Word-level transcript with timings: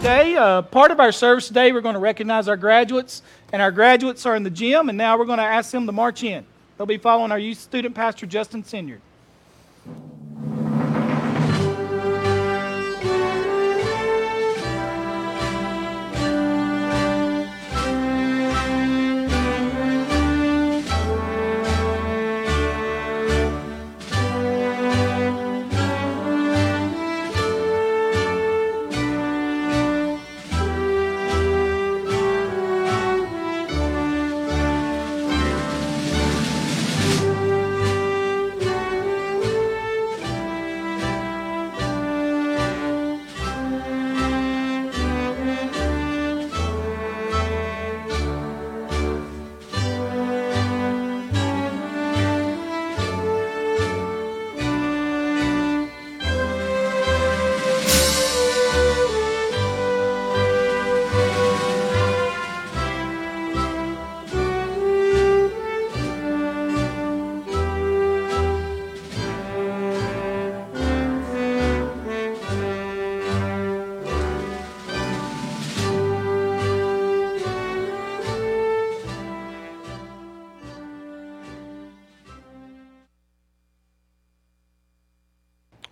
today. 0.00 0.34
Uh, 0.34 0.62
part 0.62 0.90
of 0.90 0.98
our 0.98 1.12
service 1.12 1.48
today, 1.48 1.72
we're 1.72 1.82
going 1.82 1.92
to 1.92 2.00
recognize 2.00 2.48
our 2.48 2.56
graduates, 2.56 3.20
and 3.52 3.60
our 3.60 3.70
graduates 3.70 4.24
are 4.24 4.34
in 4.34 4.42
the 4.42 4.50
gym, 4.50 4.88
and 4.88 4.96
now 4.96 5.18
we're 5.18 5.26
going 5.26 5.38
to 5.38 5.44
ask 5.44 5.70
them 5.72 5.84
to 5.84 5.92
march 5.92 6.22
in. 6.22 6.46
They'll 6.78 6.86
be 6.86 6.96
following 6.96 7.30
our 7.30 7.38
youth 7.38 7.58
student 7.58 7.94
pastor, 7.94 8.24
Justin 8.24 8.64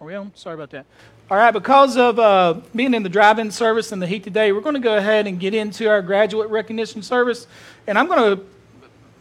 Sinyard. 0.09 0.37
Sorry 0.37 0.55
about 0.55 0.70
that. 0.70 0.87
All 1.31 1.37
right, 1.37 1.51
because 1.51 1.97
of 1.97 2.19
uh, 2.19 2.61
being 2.75 2.95
in 2.95 3.03
the 3.03 3.09
drive 3.09 3.39
in 3.39 3.51
service 3.51 3.92
and 3.92 4.01
the 4.01 4.06
heat 4.06 4.25
today, 4.25 4.53
we're 4.53 4.62
going 4.62 4.75
to 4.75 4.81
go 4.81 4.97
ahead 4.97 5.27
and 5.27 5.39
get 5.39 5.53
into 5.53 5.89
our 5.89 6.01
graduate 6.01 6.48
recognition 6.48 7.03
service. 7.03 7.47
And 7.87 7.98
I'm 7.98 8.09
going 8.09 8.39
to, 8.39 8.45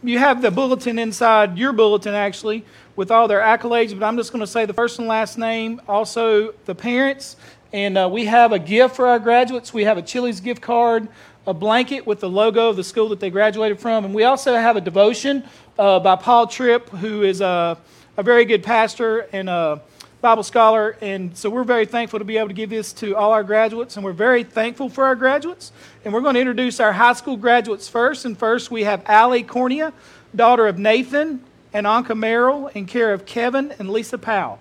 you 0.02 0.18
have 0.18 0.40
the 0.40 0.50
bulletin 0.50 0.98
inside 0.98 1.58
your 1.58 1.72
bulletin 1.72 2.14
actually 2.14 2.64
with 2.96 3.10
all 3.10 3.28
their 3.28 3.40
accolades, 3.40 3.98
but 3.98 4.06
I'm 4.06 4.16
just 4.16 4.32
going 4.32 4.40
to 4.40 4.46
say 4.46 4.64
the 4.64 4.72
first 4.72 4.98
and 4.98 5.06
last 5.06 5.36
name, 5.36 5.82
also 5.86 6.52
the 6.64 6.74
parents. 6.74 7.36
And 7.72 7.98
uh, 7.98 8.08
we 8.10 8.24
have 8.24 8.52
a 8.52 8.58
gift 8.58 8.96
for 8.96 9.06
our 9.08 9.18
graduates. 9.18 9.74
We 9.74 9.84
have 9.84 9.98
a 9.98 10.02
Chili's 10.02 10.40
gift 10.40 10.62
card, 10.62 11.08
a 11.46 11.52
blanket 11.52 12.06
with 12.06 12.20
the 12.20 12.30
logo 12.30 12.70
of 12.70 12.76
the 12.76 12.84
school 12.84 13.10
that 13.10 13.20
they 13.20 13.28
graduated 13.28 13.78
from. 13.78 14.06
And 14.06 14.14
we 14.14 14.24
also 14.24 14.54
have 14.54 14.76
a 14.76 14.80
devotion 14.80 15.44
uh, 15.78 16.00
by 16.00 16.16
Paul 16.16 16.46
Tripp, 16.46 16.88
who 16.88 17.22
is 17.22 17.42
a, 17.42 17.76
a 18.16 18.22
very 18.22 18.46
good 18.46 18.62
pastor 18.62 19.28
and 19.32 19.50
a 19.50 19.82
Bible 20.20 20.42
scholar, 20.42 20.96
and 21.00 21.36
so 21.36 21.48
we're 21.48 21.62
very 21.62 21.86
thankful 21.86 22.18
to 22.18 22.24
be 22.24 22.38
able 22.38 22.48
to 22.48 22.54
give 22.54 22.70
this 22.70 22.92
to 22.94 23.14
all 23.14 23.30
our 23.32 23.44
graduates, 23.44 23.94
and 23.94 24.04
we're 24.04 24.12
very 24.12 24.42
thankful 24.42 24.88
for 24.88 25.04
our 25.04 25.14
graduates. 25.14 25.70
And 26.04 26.12
we're 26.12 26.22
going 26.22 26.34
to 26.34 26.40
introduce 26.40 26.80
our 26.80 26.92
high 26.92 27.12
school 27.12 27.36
graduates 27.36 27.88
first. 27.88 28.24
And 28.24 28.36
first, 28.36 28.68
we 28.68 28.82
have 28.82 29.02
Allie 29.06 29.44
Cornea, 29.44 29.92
daughter 30.34 30.66
of 30.66 30.76
Nathan 30.76 31.44
and 31.72 31.86
Anka 31.86 32.16
Merrill, 32.16 32.66
in 32.68 32.86
care 32.86 33.12
of 33.12 33.26
Kevin 33.26 33.72
and 33.78 33.90
Lisa 33.90 34.18
Powell. 34.18 34.58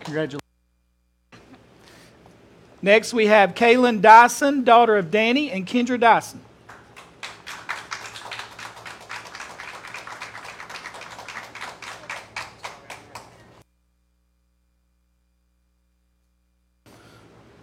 Congratulations. 0.00 0.49
Next, 2.82 3.12
we 3.12 3.26
have 3.26 3.54
Kaylin 3.54 4.00
Dyson, 4.00 4.64
daughter 4.64 4.96
of 4.96 5.10
Danny 5.10 5.50
and 5.50 5.66
Kendra 5.66 6.00
Dyson. 6.00 6.40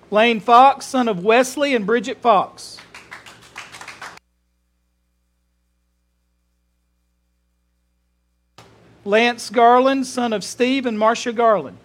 Lane 0.10 0.40
Fox, 0.40 0.86
son 0.86 1.10
of 1.10 1.24
Wesley 1.24 1.76
and 1.76 1.86
Bridget 1.86 2.22
Fox. 2.22 2.78
Lance 9.04 9.50
Garland, 9.50 10.06
son 10.06 10.32
of 10.32 10.44
Steve 10.44 10.86
and 10.86 11.00
Marcia 11.00 11.34
Garland. 11.34 11.78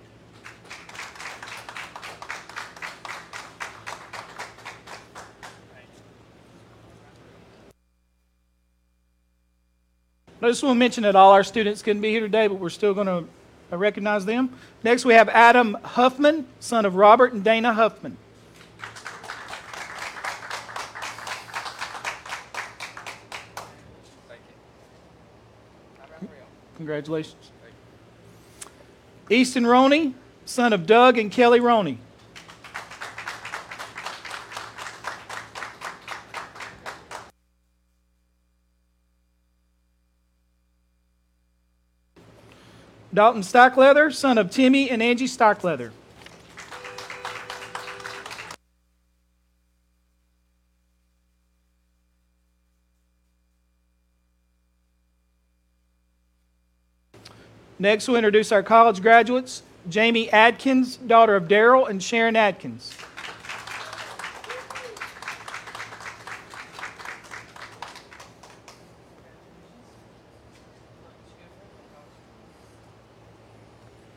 I 10.44 10.48
just 10.48 10.60
want 10.64 10.75
to 10.75 10.78
mention 10.78 11.04
that 11.04 11.14
all 11.14 11.30
our 11.30 11.44
students 11.44 11.82
couldn't 11.82 12.03
be 12.03 12.10
here 12.10 12.20
today, 12.20 12.48
but 12.48 12.56
we're 12.56 12.69
still 12.69 12.94
going 12.94 13.06
to 13.06 13.25
uh, 13.72 13.76
recognize 13.76 14.25
them. 14.25 14.53
Next, 14.82 15.04
we 15.04 15.14
have 15.14 15.28
Adam 15.28 15.75
Huffman, 15.84 16.48
son 16.58 16.84
of 16.84 16.97
Robert 16.97 17.32
and 17.32 17.44
Dana 17.44 17.72
Huffman. 17.72 18.16
Congratulations. 26.76 27.52
Easton 29.31 29.64
Roney, 29.64 30.16
son 30.44 30.72
of 30.72 30.86
Doug 30.86 31.19
and 31.19 31.31
Kelly 31.31 31.60
Roney. 31.60 31.98
Dalton 43.15 43.43
Stockleather, 43.43 44.12
son 44.12 44.39
of 44.39 44.50
Timmy 44.50 44.89
and 44.89 45.03
Angie 45.03 45.27
Stockleather. 45.27 45.91
Next, 57.78 58.06
we'll 58.06 58.17
introduce 58.17 58.53
our 58.53 58.62
college 58.62 59.03
graduates 59.03 59.65
Jamie 59.89 60.31
Adkins, 60.31 60.97
daughter 60.97 61.34
of 61.34 61.49
Daryl 61.49 61.89
and 61.89 62.00
Sharon 62.00 62.37
Adkins. 62.37 62.94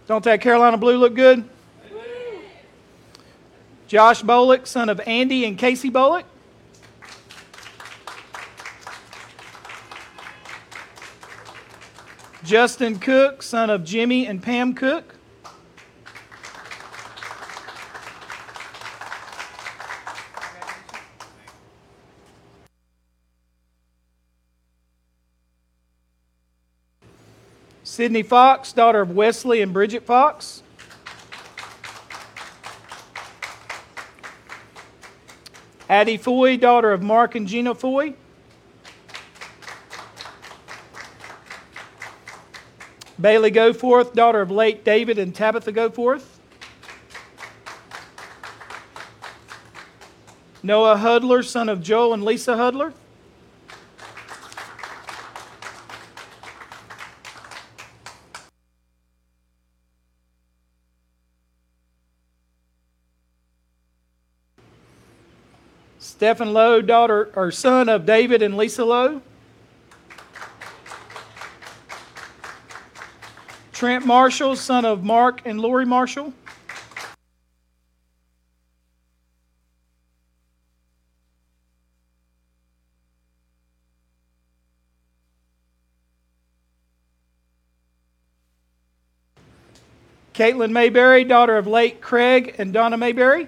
Don't 0.08 0.24
that 0.26 0.42
Carolina 0.42 0.78
blue 0.78 0.98
look 0.98 1.16
good? 1.16 1.44
Josh 3.88 4.22
Bolick, 4.22 4.68
son 4.68 4.90
of 4.90 5.00
Andy 5.06 5.46
and 5.46 5.58
Casey 5.58 5.90
Bolick. 5.90 6.26
Justin 12.44 13.00
Cook, 13.00 13.42
son 13.42 13.72
of 13.72 13.84
Jimmy 13.84 14.28
and 14.28 14.42
Pam 14.42 14.76
Cook. 14.76 15.15
Sydney 27.96 28.24
Fox, 28.24 28.74
daughter 28.74 29.00
of 29.00 29.12
Wesley 29.12 29.62
and 29.62 29.72
Bridget 29.72 30.06
Fox. 30.06 30.62
Addie 35.88 36.18
Foy, 36.18 36.58
daughter 36.58 36.92
of 36.92 37.02
Mark 37.02 37.36
and 37.36 37.48
Gina 37.48 37.74
Foy. 37.74 38.16
Bailey 43.18 43.52
Goforth, 43.52 44.14
daughter 44.14 44.42
of 44.42 44.52
late 44.52 44.84
David 44.84 45.18
and 45.18 45.34
Tabitha 45.34 45.72
Goforth. 45.72 46.26
Noah 50.62 50.98
Hudler, 50.98 51.46
son 51.46 51.70
of 51.70 51.82
Joel 51.82 52.14
and 52.14 52.26
Lisa 52.26 52.56
Hudler. 52.56 52.92
Stephen 66.26 66.54
Lowe, 66.54 66.82
daughter 66.82 67.32
or 67.36 67.52
son 67.52 67.88
of 67.88 68.04
David 68.04 68.42
and 68.42 68.58
Lisa 68.58 68.84
Lowe. 68.84 69.22
Trent 73.72 74.08
Marshall, 74.08 74.56
son 74.56 74.86
of 74.86 75.04
Mark 75.04 75.44
and 75.46 75.62
Lori 75.62 75.86
Marshall. 75.86 76.34
Caitlin 90.34 90.72
Mayberry, 90.72 91.24
daughter 91.24 91.56
of 91.56 91.68
late 91.68 92.02
Craig 92.02 92.56
and 92.58 92.74
Donna 92.74 92.98
Mayberry. 92.98 93.48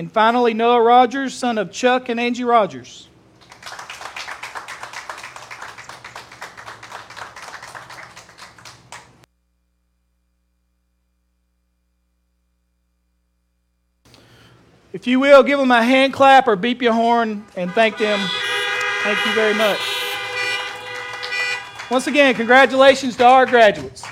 And 0.00 0.10
finally, 0.10 0.54
Noah 0.54 0.80
Rogers, 0.80 1.34
son 1.34 1.58
of 1.58 1.70
Chuck 1.70 2.08
and 2.08 2.18
Angie 2.18 2.42
Rogers. 2.42 3.06
If 14.94 15.06
you 15.06 15.20
will, 15.20 15.42
give 15.42 15.58
them 15.58 15.70
a 15.70 15.82
hand 15.82 16.14
clap 16.14 16.48
or 16.48 16.56
beep 16.56 16.80
your 16.80 16.94
horn 16.94 17.44
and 17.54 17.70
thank 17.72 17.98
them. 17.98 18.26
Thank 19.02 19.26
you 19.26 19.34
very 19.34 19.52
much. 19.52 19.80
Once 21.90 22.06
again, 22.06 22.34
congratulations 22.34 23.18
to 23.18 23.26
our 23.26 23.44
graduates. 23.44 24.02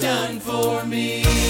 Slain. 0.00 1.43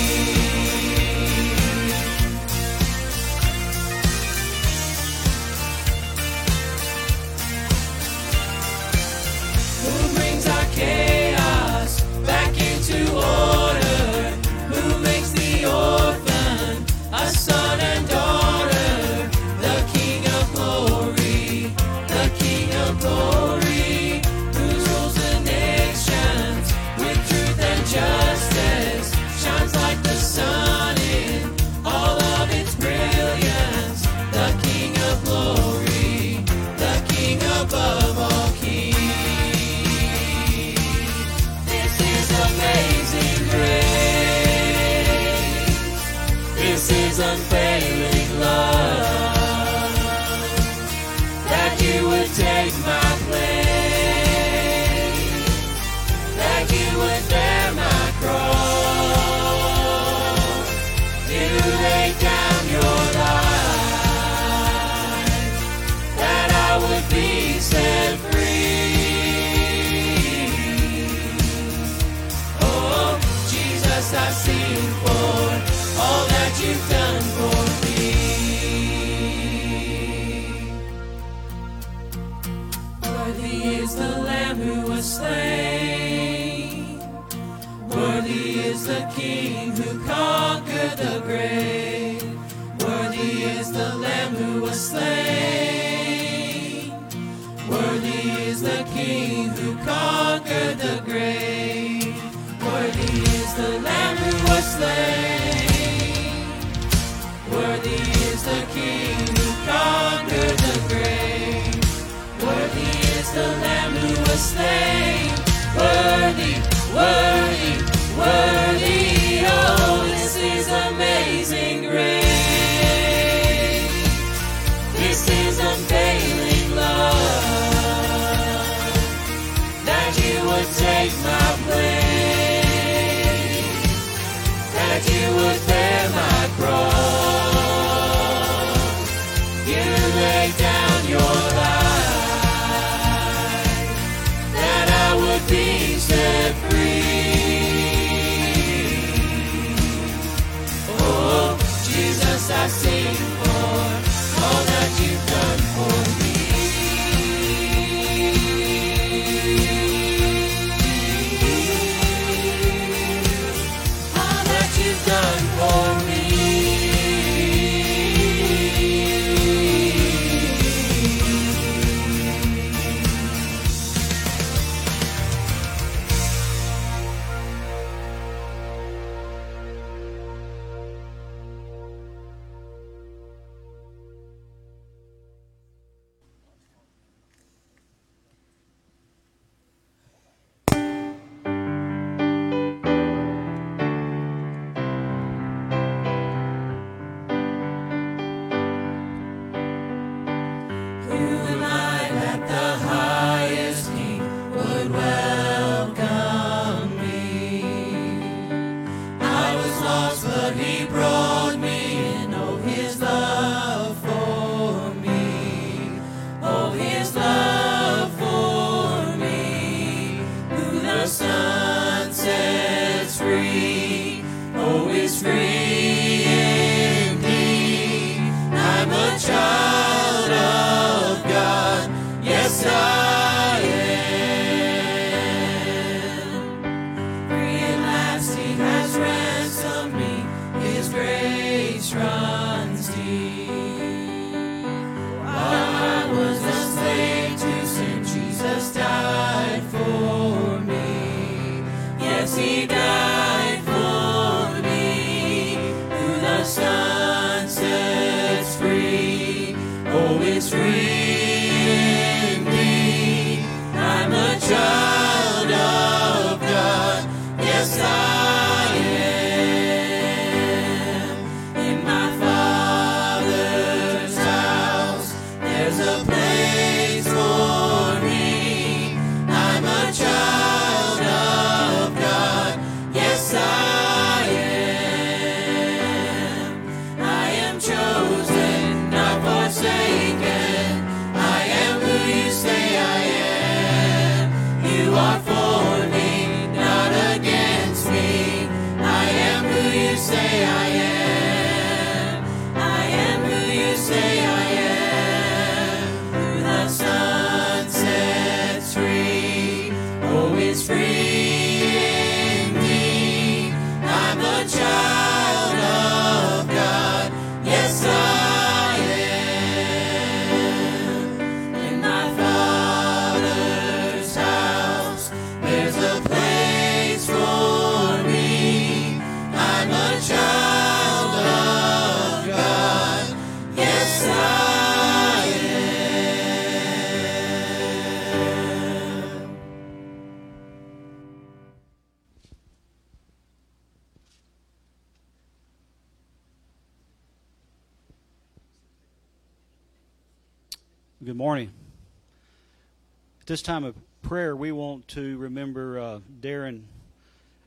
At 353.24 353.28
this 353.28 353.40
time 353.40 353.64
of 353.64 353.74
prayer, 354.02 354.36
we 354.36 354.52
want 354.52 354.86
to 354.88 355.16
remember 355.16 355.78
uh, 355.78 356.00
Darren 356.20 356.64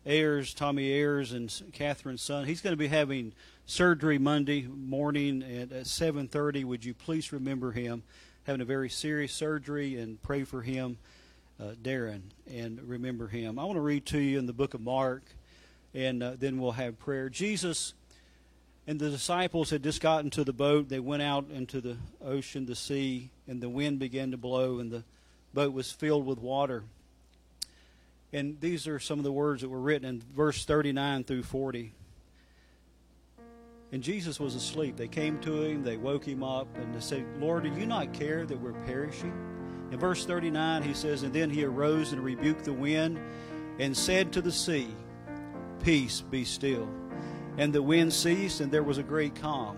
Ayers, 0.07 0.55
Tommy 0.55 0.91
Ayers, 0.91 1.34
and 1.34 1.53
Catherine's 1.72 2.24
son. 2.24 2.46
He's 2.46 2.62
going 2.62 2.74
to 2.74 2.77
be 2.77 2.88
having 2.88 3.31
surgery 3.67 4.17
Monday 4.17 4.63
morning 4.63 5.43
at, 5.43 5.72
at 5.72 5.86
7:30. 5.86 6.65
Would 6.65 6.84
you 6.84 6.96
please 6.96 7.31
remember 7.31 7.74
him? 7.74 8.01
Having 8.48 8.62
a 8.62 8.65
very 8.65 8.89
serious 8.89 9.31
surgery, 9.34 10.00
and 10.00 10.19
pray 10.24 10.43
for 10.43 10.63
him, 10.63 10.98
uh, 11.60 11.74
Darren, 11.79 12.22
and 12.51 12.81
remember 12.81 13.27
him. 13.27 13.60
I 13.60 13.63
want 13.63 13.77
to 13.77 13.81
read 13.81 14.07
to 14.07 14.17
you 14.17 14.39
in 14.39 14.48
the 14.48 14.53
book 14.53 14.74
of 14.74 14.81
Mark, 14.81 15.25
and 15.93 16.24
uh, 16.24 16.31
then 16.39 16.60
we'll 16.60 16.72
have 16.72 16.98
prayer. 16.98 17.29
Jesus 17.29 17.93
and 18.88 19.00
the 19.00 19.12
disciples 19.12 19.69
had 19.69 19.84
just 19.84 20.01
gotten 20.01 20.31
to 20.31 20.43
the 20.43 20.53
boat. 20.53 20.89
They 20.89 21.00
went 21.00 21.22
out 21.22 21.51
into 21.53 21.81
the 21.81 21.98
ocean, 22.19 22.65
the 22.65 22.75
sea, 22.75 23.29
and 23.48 23.62
the 23.62 23.69
wind 23.69 24.00
began 24.00 24.31
to 24.31 24.38
blow, 24.38 24.79
and 24.79 24.91
the 24.91 25.03
boat 25.54 25.74
was 25.74 25.92
filled 25.92 26.25
with 26.25 26.39
water. 26.39 26.84
And 28.34 28.60
these 28.60 28.88
are 28.88 29.00
some 29.00 29.20
of 29.20 29.24
the 29.24 29.32
words 29.32 29.62
that 29.62 29.70
were 29.70 29.80
written 29.80 30.08
in 30.08 30.22
verse 30.36 30.66
39 30.66 31.24
through 31.24 31.44
40. 31.44 31.94
And 33.92 34.04
Jesus 34.04 34.39
was 34.39 34.54
asleep. 34.54 34.98
They 34.98 35.08
came 35.08 35.39
to 35.39 35.63
him, 35.63 35.84
they 35.84 35.96
woke 35.96 36.25
him 36.25 36.44
up, 36.44 36.68
and 36.75 36.94
they 36.94 37.00
said, 37.00 37.25
Lord, 37.39 37.63
do 37.63 37.70
you 37.70 37.86
not 37.86 38.13
care 38.13 38.46
that 38.46 38.60
we're 38.60 38.74
perishing? 38.86 39.34
In 39.92 39.98
verse 39.98 40.25
39, 40.25 40.84
he 40.84 40.94
says, 40.94 41.24
And 41.24 41.34
then 41.34 41.50
he 41.50 41.63
arose 41.63 42.12
and 42.12 42.22
rebuked 42.22 42.66
the 42.66 42.74
wind 42.74 43.18
and 43.80 43.96
said 43.96 44.34
to 44.34 44.42
the 44.42 44.51
sea, 44.51 44.94
Peace, 45.82 46.22
be 46.22 46.44
still. 46.44 46.89
And 47.58 47.72
the 47.72 47.82
wind 47.82 48.12
ceased, 48.12 48.60
and 48.60 48.72
there 48.72 48.84
was 48.84 48.98
a 48.98 49.04
great 49.04 49.36
calm. 49.36 49.77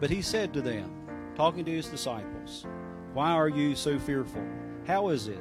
But 0.00 0.10
he 0.10 0.22
said 0.22 0.54
to 0.54 0.62
them, 0.62 0.90
talking 1.36 1.64
to 1.64 1.70
his 1.70 1.86
disciples, 1.86 2.66
Why 3.14 3.30
are 3.30 3.48
you 3.48 3.76
so 3.76 3.98
fearful? 3.98 4.44
How 4.86 5.08
is 5.08 5.28
it 5.28 5.40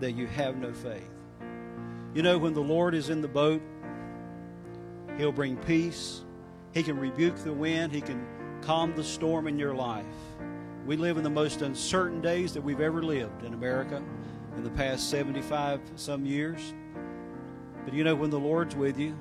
that 0.00 0.12
you 0.12 0.26
have 0.26 0.56
no 0.56 0.72
faith? 0.72 1.10
You 2.14 2.22
know, 2.22 2.36
when 2.36 2.52
the 2.52 2.60
Lord 2.60 2.94
is 2.94 3.08
in 3.08 3.22
the 3.22 3.28
boat, 3.28 3.62
he'll 5.16 5.32
bring 5.32 5.56
peace. 5.56 6.20
He 6.72 6.82
can 6.82 6.98
rebuke 6.98 7.36
the 7.36 7.52
wind. 7.52 7.92
He 7.92 8.02
can 8.02 8.26
calm 8.60 8.94
the 8.94 9.02
storm 9.02 9.46
in 9.46 9.58
your 9.58 9.74
life. 9.74 10.04
We 10.84 10.98
live 10.98 11.16
in 11.16 11.24
the 11.24 11.30
most 11.30 11.62
uncertain 11.62 12.20
days 12.20 12.52
that 12.52 12.60
we've 12.60 12.80
ever 12.80 13.02
lived 13.02 13.42
in 13.42 13.54
America 13.54 14.02
in 14.56 14.62
the 14.62 14.70
past 14.70 15.08
75 15.08 15.80
some 15.96 16.26
years. 16.26 16.74
But 17.84 17.94
you 17.94 18.04
know, 18.04 18.14
when 18.14 18.28
the 18.28 18.38
Lord's 18.38 18.76
with 18.76 18.98
you, 18.98 19.16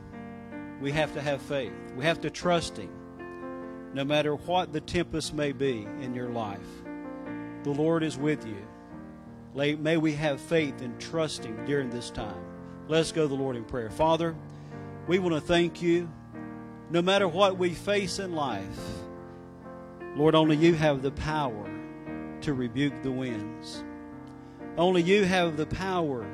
we 0.82 0.92
have 0.92 1.14
to 1.14 1.22
have 1.22 1.42
faith. 1.42 1.74
We 1.96 2.04
have 2.04 2.20
to 2.22 2.30
trust 2.30 2.76
Him. 2.76 2.90
No 3.94 4.04
matter 4.04 4.36
what 4.36 4.74
the 4.74 4.82
tempest 4.82 5.34
may 5.34 5.52
be 5.52 5.88
in 6.02 6.14
your 6.14 6.30
life, 6.30 6.79
the 7.74 7.82
Lord 7.82 8.02
is 8.02 8.18
with 8.18 8.48
you. 8.48 8.66
May 9.54 9.98
we 9.98 10.14
have 10.14 10.42
faith 10.42 10.82
and 10.82 11.00
trust 11.00 11.46
Him 11.46 11.66
during 11.66 11.92
this 11.92 12.10
time. 12.10 12.44
Let's 12.88 13.12
go 13.12 13.24
to 13.24 13.28
the 13.28 13.36
Lord 13.36 13.56
in 13.56 13.64
prayer. 13.64 13.92
Father, 13.92 14.36
we 15.08 15.20
want 15.20 15.36
to 15.36 15.42
thank 15.42 15.82
you. 15.82 16.10
No 16.90 17.04
matter 17.04 17.28
what 17.28 17.60
we 17.60 17.70
face 17.70 18.18
in 18.18 18.34
life, 18.34 18.80
Lord, 20.16 20.34
only 20.34 20.56
you 20.56 20.74
have 20.74 21.04
the 21.04 21.12
power 21.12 21.70
to 22.42 22.54
rebuke 22.56 23.04
the 23.04 23.12
winds. 23.12 23.84
Only 24.76 25.04
you 25.04 25.26
have 25.26 25.56
the 25.56 25.68
power 25.68 26.26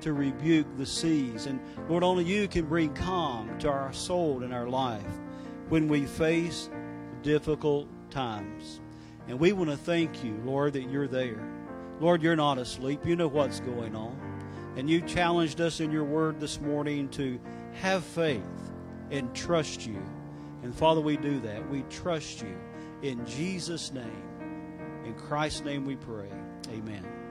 to 0.00 0.12
rebuke 0.12 0.66
the 0.76 0.86
seas. 0.86 1.46
And 1.46 1.60
Lord, 1.88 2.02
only 2.02 2.24
you 2.24 2.48
can 2.48 2.64
bring 2.64 2.92
calm 2.94 3.56
to 3.60 3.68
our 3.68 3.92
soul 3.92 4.42
and 4.42 4.52
our 4.52 4.68
life 4.68 5.20
when 5.68 5.86
we 5.86 6.06
face 6.06 6.68
difficult 7.22 7.86
times. 8.10 8.80
And 9.28 9.38
we 9.38 9.52
want 9.52 9.70
to 9.70 9.76
thank 9.76 10.24
you, 10.24 10.40
Lord, 10.44 10.72
that 10.74 10.90
you're 10.90 11.08
there. 11.08 11.40
Lord, 12.00 12.22
you're 12.22 12.36
not 12.36 12.58
asleep. 12.58 13.06
You 13.06 13.16
know 13.16 13.28
what's 13.28 13.60
going 13.60 13.94
on. 13.94 14.18
And 14.76 14.88
you 14.88 15.00
challenged 15.02 15.60
us 15.60 15.80
in 15.80 15.92
your 15.92 16.04
word 16.04 16.40
this 16.40 16.60
morning 16.60 17.08
to 17.10 17.38
have 17.74 18.04
faith 18.04 18.42
and 19.10 19.32
trust 19.34 19.86
you. 19.86 20.02
And 20.62 20.74
Father, 20.74 21.00
we 21.00 21.16
do 21.16 21.40
that. 21.40 21.68
We 21.70 21.82
trust 21.90 22.42
you. 22.42 22.56
In 23.02 23.24
Jesus' 23.26 23.92
name, 23.92 24.22
in 25.04 25.14
Christ's 25.14 25.62
name 25.62 25.84
we 25.84 25.96
pray. 25.96 26.30
Amen. 26.70 27.21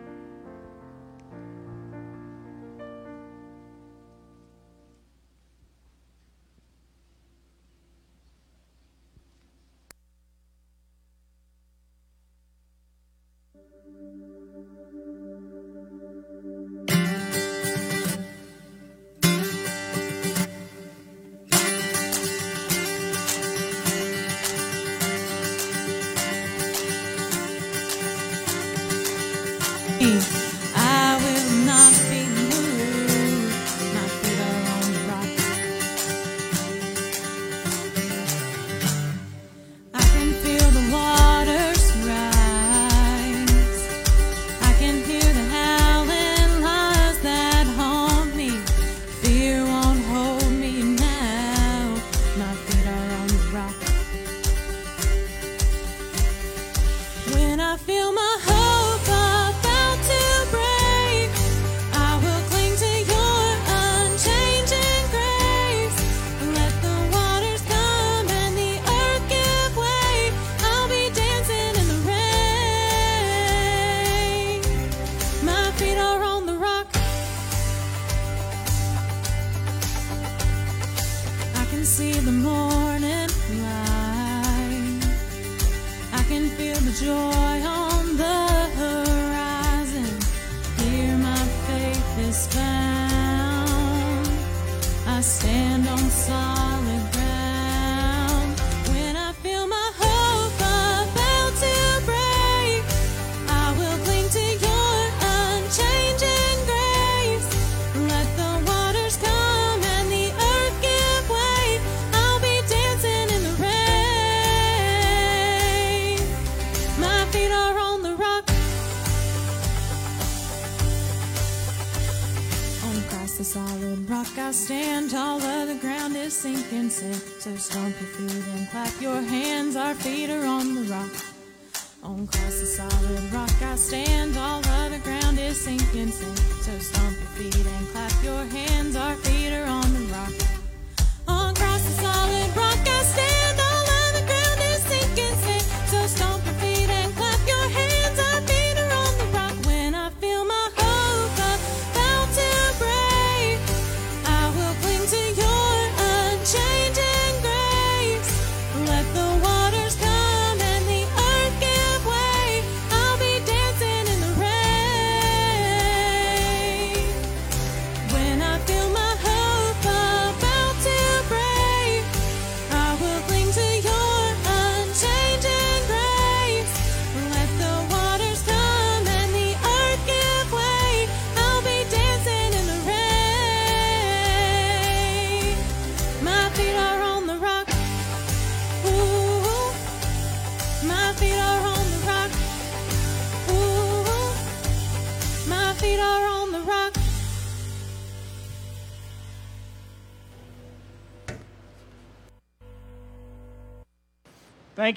Solid 132.92 133.34
rock 133.34 133.62
I 133.62 133.76
stand. 133.76 134.38
All 134.38 134.62
other 134.68 135.00
ground 135.00 135.40
is 135.40 135.60
sinking 135.62 136.12
sand. 136.12 136.51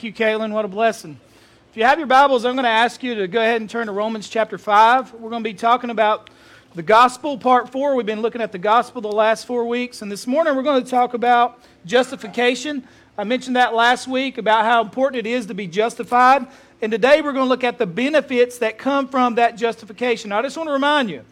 You, 0.05 0.13
Caitlin. 0.13 0.53
What 0.53 0.67
a 0.67 0.69
blessing. 0.69 1.19
If 1.71 1.79
you 1.79 1.85
have 1.85 1.97
your 1.99 2.07
Bibles, 2.07 2.45
I'm 2.45 2.55
going 2.57 2.65
to 2.65 2.69
ask 2.69 3.03
you 3.03 3.15
to 3.15 3.27
go 3.27 3.41
ahead 3.41 3.63
and 3.63 3.71
turn 3.71 3.87
to 3.87 3.93
Romans 3.93 4.29
chapter 4.29 4.59
5. 4.59 5.15
We're 5.15 5.31
going 5.31 5.43
to 5.43 5.49
be 5.49 5.55
talking 5.55 5.89
about 5.89 6.29
the 6.75 6.83
gospel, 6.83 7.39
part 7.39 7.73
four. 7.73 7.95
We've 7.95 8.05
been 8.05 8.21
looking 8.21 8.43
at 8.43 8.53
the 8.53 8.59
gospel 8.59 9.01
the 9.01 9.09
last 9.09 9.47
four 9.47 9.65
weeks. 9.65 10.03
And 10.03 10.13
this 10.13 10.27
morning, 10.27 10.55
we're 10.57 10.63
going 10.63 10.85
to 10.85 10.91
talk 10.91 11.15
about 11.15 11.59
justification. 11.87 12.87
I 13.17 13.25
mentioned 13.25 13.57
that 13.57 13.75
last 13.75 14.07
week 14.07 14.37
about 14.37 14.67
how 14.67 14.83
important 14.83 15.27
it 15.27 15.31
is 15.31 15.47
to 15.47 15.55
be 15.55 15.67
justified. 15.67 16.47
And 16.83 16.93
today, 16.93 17.23
we're 17.23 17.33
going 17.33 17.47
to 17.47 17.49
look 17.49 17.65
at 17.65 17.79
the 17.79 17.87
benefits 17.87 18.59
that 18.59 18.77
come 18.77 19.09
from 19.09 19.37
that 19.37 19.57
justification. 19.57 20.33
I 20.33 20.43
just 20.43 20.59
want 20.59 20.69
to 20.69 20.75
remind 20.75 21.09
you 21.09 21.25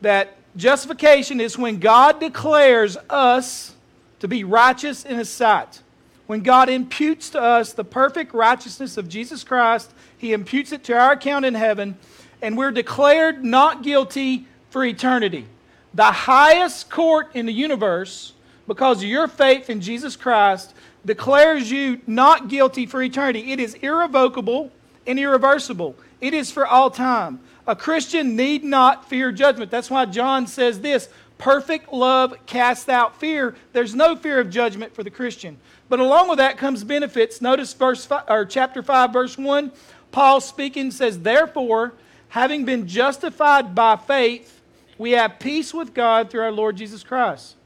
that 0.00 0.38
justification 0.56 1.38
is 1.38 1.58
when 1.58 1.78
God 1.78 2.18
declares 2.18 2.96
us 3.10 3.74
to 4.20 4.26
be 4.26 4.42
righteous 4.42 5.04
in 5.04 5.18
His 5.18 5.28
sight. 5.28 5.82
When 6.30 6.44
God 6.44 6.68
imputes 6.68 7.30
to 7.30 7.40
us 7.40 7.72
the 7.72 7.82
perfect 7.82 8.32
righteousness 8.32 8.96
of 8.96 9.08
Jesus 9.08 9.42
Christ, 9.42 9.90
He 10.16 10.32
imputes 10.32 10.70
it 10.70 10.84
to 10.84 10.96
our 10.96 11.10
account 11.10 11.44
in 11.44 11.54
heaven, 11.54 11.98
and 12.40 12.56
we're 12.56 12.70
declared 12.70 13.44
not 13.44 13.82
guilty 13.82 14.46
for 14.68 14.84
eternity. 14.84 15.48
The 15.92 16.04
highest 16.04 16.88
court 16.88 17.34
in 17.34 17.46
the 17.46 17.52
universe, 17.52 18.34
because 18.68 18.98
of 18.98 19.08
your 19.08 19.26
faith 19.26 19.68
in 19.68 19.80
Jesus 19.80 20.14
Christ, 20.14 20.72
declares 21.04 21.68
you 21.68 22.00
not 22.06 22.46
guilty 22.46 22.86
for 22.86 23.02
eternity. 23.02 23.50
It 23.50 23.58
is 23.58 23.74
irrevocable 23.74 24.70
and 25.08 25.18
irreversible, 25.18 25.96
it 26.20 26.32
is 26.32 26.52
for 26.52 26.64
all 26.64 26.92
time. 26.92 27.40
A 27.66 27.74
Christian 27.74 28.36
need 28.36 28.62
not 28.62 29.08
fear 29.08 29.32
judgment. 29.32 29.72
That's 29.72 29.90
why 29.90 30.04
John 30.04 30.46
says 30.46 30.80
this 30.80 31.08
perfect 31.38 31.92
love 31.92 32.34
casts 32.46 32.88
out 32.88 33.18
fear. 33.18 33.56
There's 33.72 33.96
no 33.96 34.14
fear 34.14 34.38
of 34.38 34.48
judgment 34.48 34.94
for 34.94 35.02
the 35.02 35.10
Christian. 35.10 35.58
But 35.90 35.98
along 36.00 36.28
with 36.28 36.38
that 36.38 36.56
comes 36.56 36.84
benefits. 36.84 37.42
Notice 37.42 37.74
verse 37.74 38.06
five, 38.06 38.22
or 38.28 38.46
chapter 38.46 38.80
5 38.82 39.12
verse 39.12 39.36
1. 39.36 39.72
Paul 40.12 40.40
speaking 40.40 40.92
says, 40.92 41.18
"Therefore, 41.18 41.92
having 42.28 42.64
been 42.64 42.86
justified 42.86 43.74
by 43.74 43.96
faith, 43.96 44.62
we 44.96 45.10
have 45.12 45.40
peace 45.40 45.74
with 45.74 45.92
God 45.92 46.30
through 46.30 46.42
our 46.42 46.52
Lord 46.52 46.76
Jesus 46.76 47.02
Christ, 47.02 47.56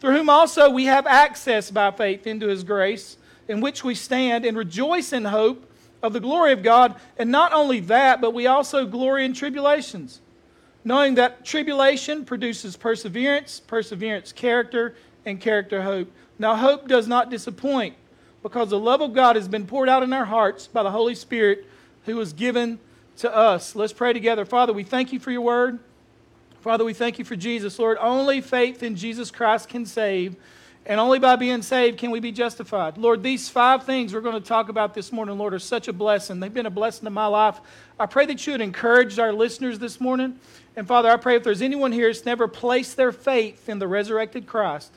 through 0.00 0.16
whom 0.16 0.30
also 0.30 0.70
we 0.70 0.86
have 0.86 1.06
access 1.06 1.70
by 1.70 1.90
faith 1.90 2.26
into 2.26 2.48
his 2.48 2.64
grace, 2.64 3.18
in 3.48 3.60
which 3.60 3.84
we 3.84 3.94
stand 3.94 4.46
and 4.46 4.56
rejoice 4.56 5.12
in 5.12 5.26
hope 5.26 5.70
of 6.02 6.14
the 6.14 6.20
glory 6.20 6.52
of 6.52 6.62
God. 6.62 6.94
And 7.18 7.30
not 7.30 7.52
only 7.52 7.80
that, 7.80 8.22
but 8.22 8.32
we 8.32 8.46
also 8.46 8.86
glory 8.86 9.26
in 9.26 9.34
tribulations, 9.34 10.20
knowing 10.84 11.16
that 11.16 11.44
tribulation 11.44 12.24
produces 12.24 12.76
perseverance, 12.76 13.60
perseverance, 13.60 14.32
character, 14.32 14.94
and 15.26 15.38
character, 15.38 15.82
hope. 15.82 16.10
Now, 16.38 16.56
hope 16.56 16.88
does 16.88 17.06
not 17.06 17.30
disappoint 17.30 17.94
because 18.42 18.70
the 18.70 18.78
love 18.78 19.00
of 19.00 19.14
God 19.14 19.36
has 19.36 19.48
been 19.48 19.66
poured 19.66 19.88
out 19.88 20.02
in 20.02 20.12
our 20.12 20.24
hearts 20.24 20.66
by 20.66 20.82
the 20.82 20.90
Holy 20.90 21.14
Spirit 21.14 21.66
who 22.04 22.16
was 22.16 22.32
given 22.32 22.78
to 23.18 23.34
us. 23.34 23.74
Let's 23.74 23.92
pray 23.92 24.12
together. 24.12 24.44
Father, 24.44 24.72
we 24.72 24.84
thank 24.84 25.12
you 25.12 25.20
for 25.20 25.30
your 25.30 25.40
word. 25.40 25.78
Father, 26.60 26.84
we 26.84 26.94
thank 26.94 27.18
you 27.18 27.24
for 27.24 27.36
Jesus. 27.36 27.78
Lord, 27.78 27.98
only 28.00 28.40
faith 28.40 28.82
in 28.82 28.96
Jesus 28.96 29.30
Christ 29.30 29.68
can 29.68 29.86
save, 29.86 30.34
and 30.86 30.98
only 30.98 31.18
by 31.18 31.36
being 31.36 31.62
saved 31.62 31.98
can 31.98 32.10
we 32.10 32.20
be 32.20 32.32
justified. 32.32 32.98
Lord, 32.98 33.22
these 33.22 33.48
five 33.48 33.84
things 33.84 34.12
we're 34.12 34.20
going 34.20 34.40
to 34.40 34.46
talk 34.46 34.68
about 34.68 34.94
this 34.94 35.12
morning, 35.12 35.38
Lord, 35.38 35.54
are 35.54 35.58
such 35.58 35.88
a 35.88 35.92
blessing. 35.92 36.40
They've 36.40 36.52
been 36.52 36.66
a 36.66 36.70
blessing 36.70 37.04
to 37.04 37.10
my 37.10 37.26
life. 37.26 37.60
I 38.00 38.06
pray 38.06 38.26
that 38.26 38.46
you 38.46 38.54
would 38.54 38.60
encourage 38.60 39.18
our 39.18 39.32
listeners 39.32 39.78
this 39.78 40.00
morning. 40.00 40.38
And 40.76 40.88
Father, 40.88 41.10
I 41.10 41.16
pray 41.16 41.36
if 41.36 41.44
there's 41.44 41.62
anyone 41.62 41.92
here 41.92 42.12
that's 42.12 42.24
never 42.24 42.48
placed 42.48 42.96
their 42.96 43.12
faith 43.12 43.68
in 43.68 43.78
the 43.78 43.86
resurrected 43.86 44.46
Christ, 44.46 44.92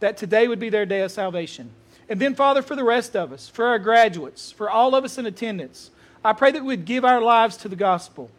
that 0.00 0.16
today 0.16 0.48
would 0.48 0.58
be 0.58 0.70
their 0.70 0.86
day 0.86 1.02
of 1.02 1.12
salvation. 1.12 1.70
And 2.08 2.20
then, 2.20 2.34
Father, 2.34 2.60
for 2.60 2.74
the 2.74 2.84
rest 2.84 3.14
of 3.14 3.32
us, 3.32 3.48
for 3.48 3.66
our 3.66 3.78
graduates, 3.78 4.50
for 4.50 4.68
all 4.68 4.94
of 4.94 5.04
us 5.04 5.16
in 5.16 5.26
attendance, 5.26 5.90
I 6.24 6.32
pray 6.32 6.50
that 6.50 6.64
we'd 6.64 6.84
give 6.84 7.04
our 7.04 7.20
lives 7.20 7.56
to 7.58 7.68
the 7.68 7.76
gospel. 7.76 8.30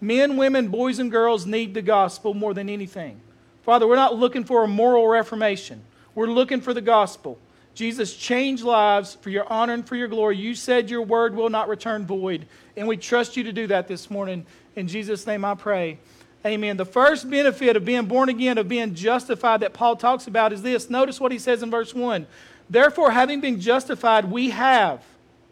Men, 0.00 0.36
women, 0.36 0.68
boys, 0.68 0.98
and 0.98 1.10
girls 1.10 1.44
need 1.44 1.74
the 1.74 1.82
gospel 1.82 2.32
more 2.32 2.54
than 2.54 2.70
anything. 2.70 3.20
Father, 3.62 3.86
we're 3.86 3.96
not 3.96 4.16
looking 4.16 4.44
for 4.44 4.64
a 4.64 4.68
moral 4.68 5.06
reformation. 5.06 5.82
We're 6.14 6.28
looking 6.28 6.60
for 6.60 6.72
the 6.72 6.80
gospel. 6.80 7.38
Jesus 7.74 8.16
change 8.16 8.62
lives 8.62 9.16
for 9.20 9.30
your 9.30 9.50
honor 9.52 9.74
and 9.74 9.86
for 9.86 9.96
your 9.96 10.08
glory. 10.08 10.38
You 10.38 10.54
said 10.54 10.90
your 10.90 11.02
word 11.02 11.34
will 11.34 11.50
not 11.50 11.68
return 11.68 12.06
void, 12.06 12.46
and 12.76 12.88
we 12.88 12.96
trust 12.96 13.36
you 13.36 13.44
to 13.44 13.52
do 13.52 13.66
that 13.68 13.86
this 13.86 14.10
morning. 14.10 14.46
In 14.74 14.88
Jesus' 14.88 15.26
name 15.26 15.44
I 15.44 15.54
pray. 15.54 15.98
Amen. 16.44 16.76
The 16.78 16.86
first 16.86 17.28
benefit 17.28 17.76
of 17.76 17.84
being 17.84 18.06
born 18.06 18.28
again, 18.28 18.56
of 18.56 18.68
being 18.68 18.94
justified 18.94 19.60
that 19.60 19.74
Paul 19.74 19.96
talks 19.96 20.26
about 20.26 20.52
is 20.52 20.62
this. 20.62 20.88
Notice 20.88 21.20
what 21.20 21.32
he 21.32 21.38
says 21.38 21.62
in 21.62 21.70
verse 21.70 21.94
1. 21.94 22.26
Therefore, 22.70 23.10
having 23.10 23.40
been 23.40 23.60
justified, 23.60 24.30
we 24.30 24.50
have 24.50 25.02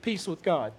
peace 0.01 0.27
with 0.27 0.43
God. 0.43 0.73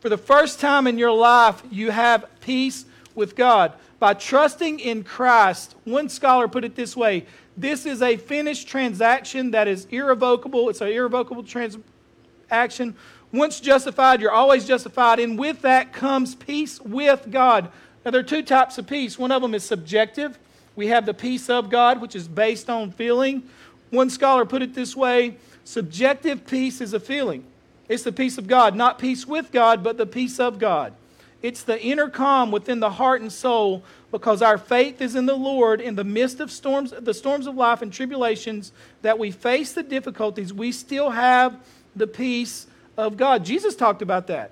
For 0.00 0.08
the 0.08 0.18
first 0.18 0.58
time 0.58 0.86
in 0.86 0.98
your 0.98 1.12
life, 1.12 1.62
you 1.70 1.90
have 1.90 2.24
peace 2.40 2.86
with 3.14 3.36
God. 3.36 3.72
By 4.00 4.14
trusting 4.14 4.80
in 4.80 5.04
Christ, 5.04 5.76
one 5.84 6.08
scholar 6.08 6.48
put 6.48 6.64
it 6.64 6.74
this 6.74 6.96
way 6.96 7.26
this 7.56 7.84
is 7.84 8.00
a 8.00 8.16
finished 8.16 8.68
transaction 8.68 9.50
that 9.50 9.68
is 9.68 9.84
irrevocable. 9.90 10.70
It's 10.70 10.80
an 10.80 10.88
irrevocable 10.88 11.44
transaction. 11.44 12.96
Once 13.32 13.60
justified, 13.60 14.22
you're 14.22 14.32
always 14.32 14.66
justified. 14.66 15.20
And 15.20 15.38
with 15.38 15.60
that 15.60 15.92
comes 15.92 16.34
peace 16.34 16.80
with 16.80 17.30
God. 17.30 17.70
Now, 18.04 18.10
there 18.10 18.20
are 18.20 18.24
two 18.24 18.42
types 18.42 18.78
of 18.78 18.86
peace. 18.86 19.18
One 19.18 19.32
of 19.32 19.42
them 19.42 19.54
is 19.54 19.64
subjective. 19.64 20.38
We 20.76 20.86
have 20.86 21.04
the 21.04 21.14
peace 21.14 21.50
of 21.50 21.68
God, 21.68 22.00
which 22.00 22.16
is 22.16 22.28
based 22.28 22.70
on 22.70 22.92
feeling. 22.92 23.42
One 23.90 24.08
scholar 24.08 24.44
put 24.46 24.62
it 24.62 24.74
this 24.74 24.96
way 24.96 25.36
subjective 25.64 26.46
peace 26.46 26.80
is 26.80 26.94
a 26.94 27.00
feeling. 27.00 27.44
It's 27.88 28.04
the 28.04 28.12
peace 28.12 28.38
of 28.38 28.46
God, 28.46 28.74
not 28.76 28.98
peace 28.98 29.26
with 29.26 29.52
God, 29.52 29.82
but 29.82 29.96
the 29.96 30.06
peace 30.06 30.40
of 30.40 30.58
God. 30.58 30.94
It's 31.42 31.62
the 31.62 31.80
inner 31.82 32.08
calm 32.08 32.50
within 32.50 32.80
the 32.80 32.90
heart 32.90 33.20
and 33.20 33.32
soul 33.32 33.82
because 34.10 34.42
our 34.42 34.58
faith 34.58 35.00
is 35.00 35.16
in 35.16 35.26
the 35.26 35.34
Lord 35.34 35.80
in 35.80 35.94
the 35.94 36.04
midst 36.04 36.40
of 36.40 36.50
storms, 36.50 36.92
the 36.98 37.14
storms 37.14 37.46
of 37.46 37.54
life 37.54 37.82
and 37.82 37.92
tribulations 37.92 38.72
that 39.02 39.18
we 39.18 39.30
face 39.30 39.72
the 39.72 39.82
difficulties, 39.82 40.52
we 40.52 40.70
still 40.70 41.10
have 41.10 41.56
the 41.96 42.06
peace 42.06 42.66
of 42.96 43.16
God. 43.16 43.44
Jesus 43.44 43.74
talked 43.74 44.02
about 44.02 44.26
that. 44.26 44.50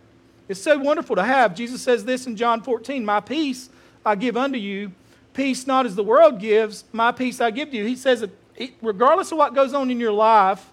It's 0.49 0.63
so 0.63 0.79
wonderful 0.79 1.17
to 1.17 1.23
have. 1.23 1.55
Jesus 1.55 1.83
says 1.83 2.05
this 2.05 2.27
in 2.27 2.37
John 2.37 2.63
14 2.63 3.05
My 3.05 3.21
peace 3.21 3.69
I 4.05 4.15
give 4.15 4.37
unto 4.37 4.59
you, 4.59 4.93
peace 5.35 5.67
not 5.67 5.85
as 5.85 5.95
the 5.95 6.03
world 6.03 6.41
gives, 6.41 6.85
my 6.93 7.13
peace 7.13 7.41
I 7.41 7.51
give 7.51 7.71
to 7.71 7.77
you. 7.77 7.85
He 7.85 7.97
says 7.97 8.21
that 8.21 8.31
regardless 8.81 9.31
of 9.31 9.39
what 9.39 9.55
goes 9.55 9.75
on 9.75 9.91
in 9.91 10.01
your 10.01 10.13
life, 10.13 10.73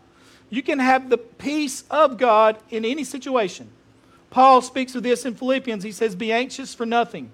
you 0.49 0.63
can 0.63 0.79
have 0.79 1.09
the 1.09 1.17
peace 1.17 1.83
of 1.89 2.17
God 2.17 2.57
in 2.69 2.85
any 2.85 3.03
situation. 3.03 3.69
Paul 4.29 4.61
speaks 4.61 4.95
of 4.95 5.03
this 5.03 5.25
in 5.25 5.35
Philippians. 5.35 5.83
He 5.83 5.91
says, 5.91 6.15
Be 6.15 6.31
anxious 6.31 6.73
for 6.73 6.85
nothing, 6.85 7.31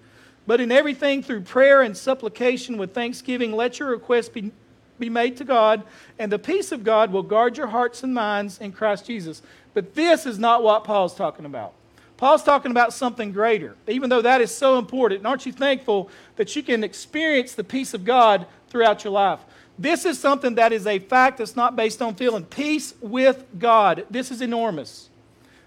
but 0.48 0.60
in 0.60 0.72
everything 0.72 1.22
through 1.22 1.42
prayer 1.42 1.82
and 1.82 1.96
supplication 1.96 2.78
with 2.78 2.94
thanksgiving, 2.94 3.52
let 3.52 3.80
your 3.80 3.90
requests 3.90 4.30
be, 4.30 4.52
be 4.98 5.10
made 5.10 5.38
to 5.38 5.44
God, 5.44 5.84
and 6.18 6.32
the 6.32 6.40
peace 6.40 6.72
of 6.72 6.84
God 6.84 7.12
will 7.12 7.24
guard 7.24 7.58
your 7.58 7.68
hearts 7.68 8.04
and 8.04 8.14
minds 8.14 8.60
in 8.60 8.72
Christ 8.72 9.06
Jesus. 9.06 9.42
But 9.74 9.94
this 9.94 10.26
is 10.26 10.40
not 10.40 10.64
what 10.64 10.84
Paul's 10.84 11.16
talking 11.16 11.46
about. 11.46 11.74
Paul's 12.22 12.44
talking 12.44 12.70
about 12.70 12.94
something 12.94 13.32
greater, 13.32 13.76
even 13.88 14.12
though 14.12 14.22
that 14.22 14.42
is 14.42 14.54
so 14.54 14.78
important. 14.78 15.22
And 15.22 15.28
aren't 15.28 15.48
you 15.48 15.52
thankful 15.52 16.08
that 16.36 16.56
you 16.56 16.62
can 16.62 16.84
experience 16.84 17.56
the 17.56 17.64
peace 17.64 17.96
of 17.96 18.06
God 18.06 18.46
throughout 18.70 19.04
your 19.04 19.12
life? 19.12 19.40
This 19.80 20.06
is 20.06 20.20
something 20.20 20.54
that 20.54 20.72
is 20.72 20.86
a 20.86 21.00
fact 21.00 21.40
that's 21.40 21.56
not 21.56 21.76
based 21.76 22.00
on 22.00 22.14
feeling. 22.14 22.46
Peace 22.46 22.94
with 23.02 23.44
God. 23.58 24.06
This 24.12 24.30
is 24.30 24.40
enormous. 24.40 25.10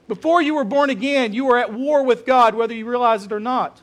Before 0.06 0.40
you 0.40 0.54
were 0.54 0.62
born 0.62 0.90
again, 0.90 1.32
you 1.32 1.44
were 1.44 1.58
at 1.58 1.72
war 1.72 2.04
with 2.04 2.24
God, 2.24 2.54
whether 2.54 2.72
you 2.72 2.88
realize 2.88 3.24
it 3.24 3.32
or 3.32 3.40
not. 3.40 3.82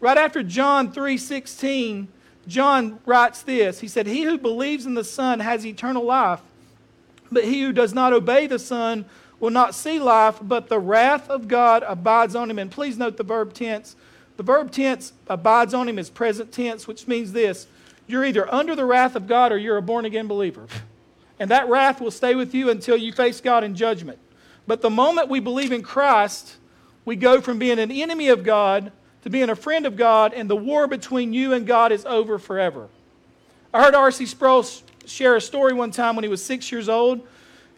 Right 0.00 0.18
after 0.18 0.42
John 0.42 0.90
3:16, 0.90 2.08
John 2.48 2.98
writes 3.06 3.40
this. 3.42 3.78
He 3.78 3.86
said, 3.86 4.08
"He 4.08 4.22
who 4.22 4.36
believes 4.36 4.84
in 4.84 4.94
the 4.94 5.04
Son 5.04 5.38
has 5.38 5.64
eternal 5.64 6.02
life, 6.02 6.40
but 7.30 7.44
he 7.44 7.62
who 7.62 7.72
does 7.72 7.94
not 7.94 8.12
obey 8.12 8.48
the 8.48 8.58
Son 8.58 9.04
will 9.40 9.50
not 9.50 9.74
see 9.74 9.98
life, 9.98 10.38
but 10.40 10.68
the 10.68 10.78
wrath 10.78 11.28
of 11.28 11.48
God 11.48 11.82
abides 11.86 12.36
on 12.36 12.50
him. 12.50 12.58
And 12.58 12.70
please 12.70 12.96
note 12.96 13.16
the 13.16 13.24
verb 13.24 13.54
tense. 13.54 13.96
The 14.36 14.42
verb 14.42 14.70
tense 14.70 15.12
abides 15.26 15.74
on 15.74 15.88
him 15.88 15.98
is 15.98 16.08
present 16.10 16.52
tense, 16.52 16.86
which 16.86 17.08
means 17.08 17.32
this 17.32 17.66
you're 18.06 18.24
either 18.24 18.52
under 18.52 18.74
the 18.76 18.84
wrath 18.84 19.16
of 19.16 19.26
God 19.26 19.52
or 19.52 19.58
you're 19.58 19.76
a 19.76 19.82
born 19.82 20.04
again 20.04 20.26
believer. 20.26 20.66
And 21.38 21.50
that 21.50 21.68
wrath 21.68 22.00
will 22.00 22.10
stay 22.10 22.34
with 22.34 22.54
you 22.54 22.68
until 22.68 22.96
you 22.96 23.12
face 23.12 23.40
God 23.40 23.64
in 23.64 23.74
judgment. 23.74 24.18
But 24.66 24.82
the 24.82 24.90
moment 24.90 25.28
we 25.28 25.40
believe 25.40 25.72
in 25.72 25.82
Christ, 25.82 26.56
we 27.04 27.16
go 27.16 27.40
from 27.40 27.58
being 27.58 27.78
an 27.78 27.90
enemy 27.90 28.28
of 28.28 28.44
God 28.44 28.92
to 29.22 29.30
being 29.30 29.50
a 29.50 29.56
friend 29.56 29.86
of 29.86 29.96
God, 29.96 30.32
and 30.32 30.48
the 30.48 30.56
war 30.56 30.86
between 30.86 31.32
you 31.32 31.52
and 31.52 31.66
God 31.66 31.92
is 31.92 32.04
over 32.04 32.38
forever. 32.38 32.88
I 33.72 33.82
heard 33.82 33.94
R.C. 33.94 34.26
Sproul 34.26 34.64
share 35.06 35.36
a 35.36 35.40
story 35.40 35.72
one 35.72 35.90
time 35.90 36.16
when 36.16 36.24
he 36.24 36.28
was 36.28 36.44
six 36.44 36.70
years 36.72 36.88
old. 36.88 37.26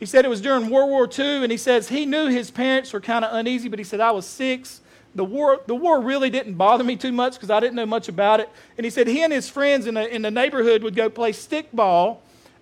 He 0.02 0.06
said 0.06 0.24
it 0.24 0.28
was 0.28 0.40
during 0.40 0.68
World 0.68 0.90
War 0.90 1.08
II, 1.16 1.44
and 1.44 1.52
he 1.52 1.56
says 1.56 1.88
he 1.88 2.06
knew 2.06 2.26
his 2.26 2.50
parents 2.50 2.92
were 2.92 3.00
kind 3.00 3.24
of 3.24 3.32
uneasy, 3.36 3.68
but 3.68 3.78
he 3.78 3.84
said, 3.84 4.00
I 4.00 4.10
was 4.10 4.26
six. 4.26 4.80
The 5.14 5.24
war, 5.24 5.60
the 5.68 5.76
war 5.76 6.00
really 6.00 6.28
didn't 6.28 6.54
bother 6.54 6.82
me 6.82 6.96
too 6.96 7.12
much 7.12 7.34
because 7.34 7.50
I 7.50 7.60
didn't 7.60 7.76
know 7.76 7.86
much 7.86 8.08
about 8.08 8.40
it. 8.40 8.48
And 8.76 8.84
he 8.84 8.90
said 8.90 9.06
he 9.06 9.22
and 9.22 9.32
his 9.32 9.48
friends 9.48 9.86
in 9.86 9.94
the, 9.94 10.12
in 10.12 10.22
the 10.22 10.30
neighborhood 10.32 10.82
would 10.82 10.96
go 10.96 11.08
play 11.08 11.30
stickball 11.30 12.16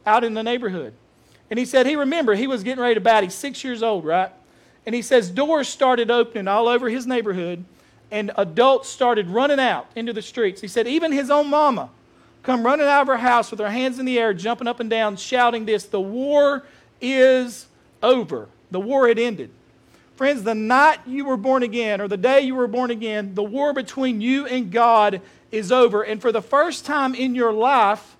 out 0.05 0.22
in 0.22 0.35
the 0.35 0.42
neighborhood. 0.42 0.92
And 1.48 1.59
he 1.59 1.64
said 1.64 1.87
he 1.87 1.96
remembered 1.96 2.37
he 2.37 2.46
was 2.46 2.62
getting 2.62 2.83
ready 2.83 2.96
to 2.96 3.00
bat. 3.00 3.24
He's 3.24 3.33
six 3.33 3.64
years 3.64 3.83
old, 3.83 4.05
right? 4.05 4.31
And 4.85 4.94
he 4.94 5.00
says 5.00 5.31
doors 5.31 5.66
started 5.66 6.11
opening 6.11 6.46
all 6.46 6.68
over 6.68 6.90
his 6.90 7.07
neighborhood, 7.07 7.64
and 8.11 8.33
adults 8.37 8.90
started 8.90 9.29
running 9.29 9.61
out 9.61 9.87
into 9.96 10.12
the 10.12 10.20
streets. 10.20 10.61
He 10.61 10.68
said 10.68 10.87
even 10.87 11.11
his 11.11 11.31
own 11.31 11.48
mama 11.48 11.88
come 12.42 12.64
running 12.64 12.87
out 12.87 13.00
of 13.00 13.07
her 13.07 13.16
house 13.16 13.50
with 13.50 13.61
her 13.61 13.70
hands 13.70 13.98
in 13.98 14.05
the 14.05 14.18
air, 14.18 14.35
jumping 14.35 14.68
up 14.68 14.79
and 14.79 14.90
down, 14.90 15.16
shouting 15.16 15.64
this, 15.64 15.85
the 15.87 16.00
war 16.00 16.64
is 17.00 17.66
over. 18.02 18.48
The 18.70 18.80
war 18.80 19.08
had 19.08 19.18
ended. 19.18 19.50
Friends, 20.16 20.42
the 20.42 20.54
night 20.54 21.00
you 21.06 21.24
were 21.24 21.36
born 21.36 21.62
again, 21.62 22.00
or 22.00 22.08
the 22.08 22.16
day 22.16 22.40
you 22.42 22.54
were 22.54 22.66
born 22.66 22.90
again, 22.90 23.34
the 23.34 23.42
war 23.42 23.72
between 23.72 24.20
you 24.20 24.46
and 24.46 24.70
God 24.70 25.22
is 25.50 25.72
over. 25.72 26.02
And 26.02 26.20
for 26.20 26.30
the 26.30 26.42
first 26.42 26.84
time 26.84 27.14
in 27.14 27.34
your 27.34 27.52
life, 27.52 28.16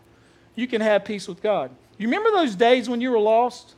you 0.55 0.67
can 0.67 0.81
have 0.81 1.05
peace 1.05 1.29
with 1.29 1.43
God. 1.43 1.71
You 1.99 2.09
remember 2.09 2.31
those 2.31 2.55
days 2.55 2.89
when 2.89 3.01
you 3.01 3.11
were 3.11 3.19
lost? 3.19 3.75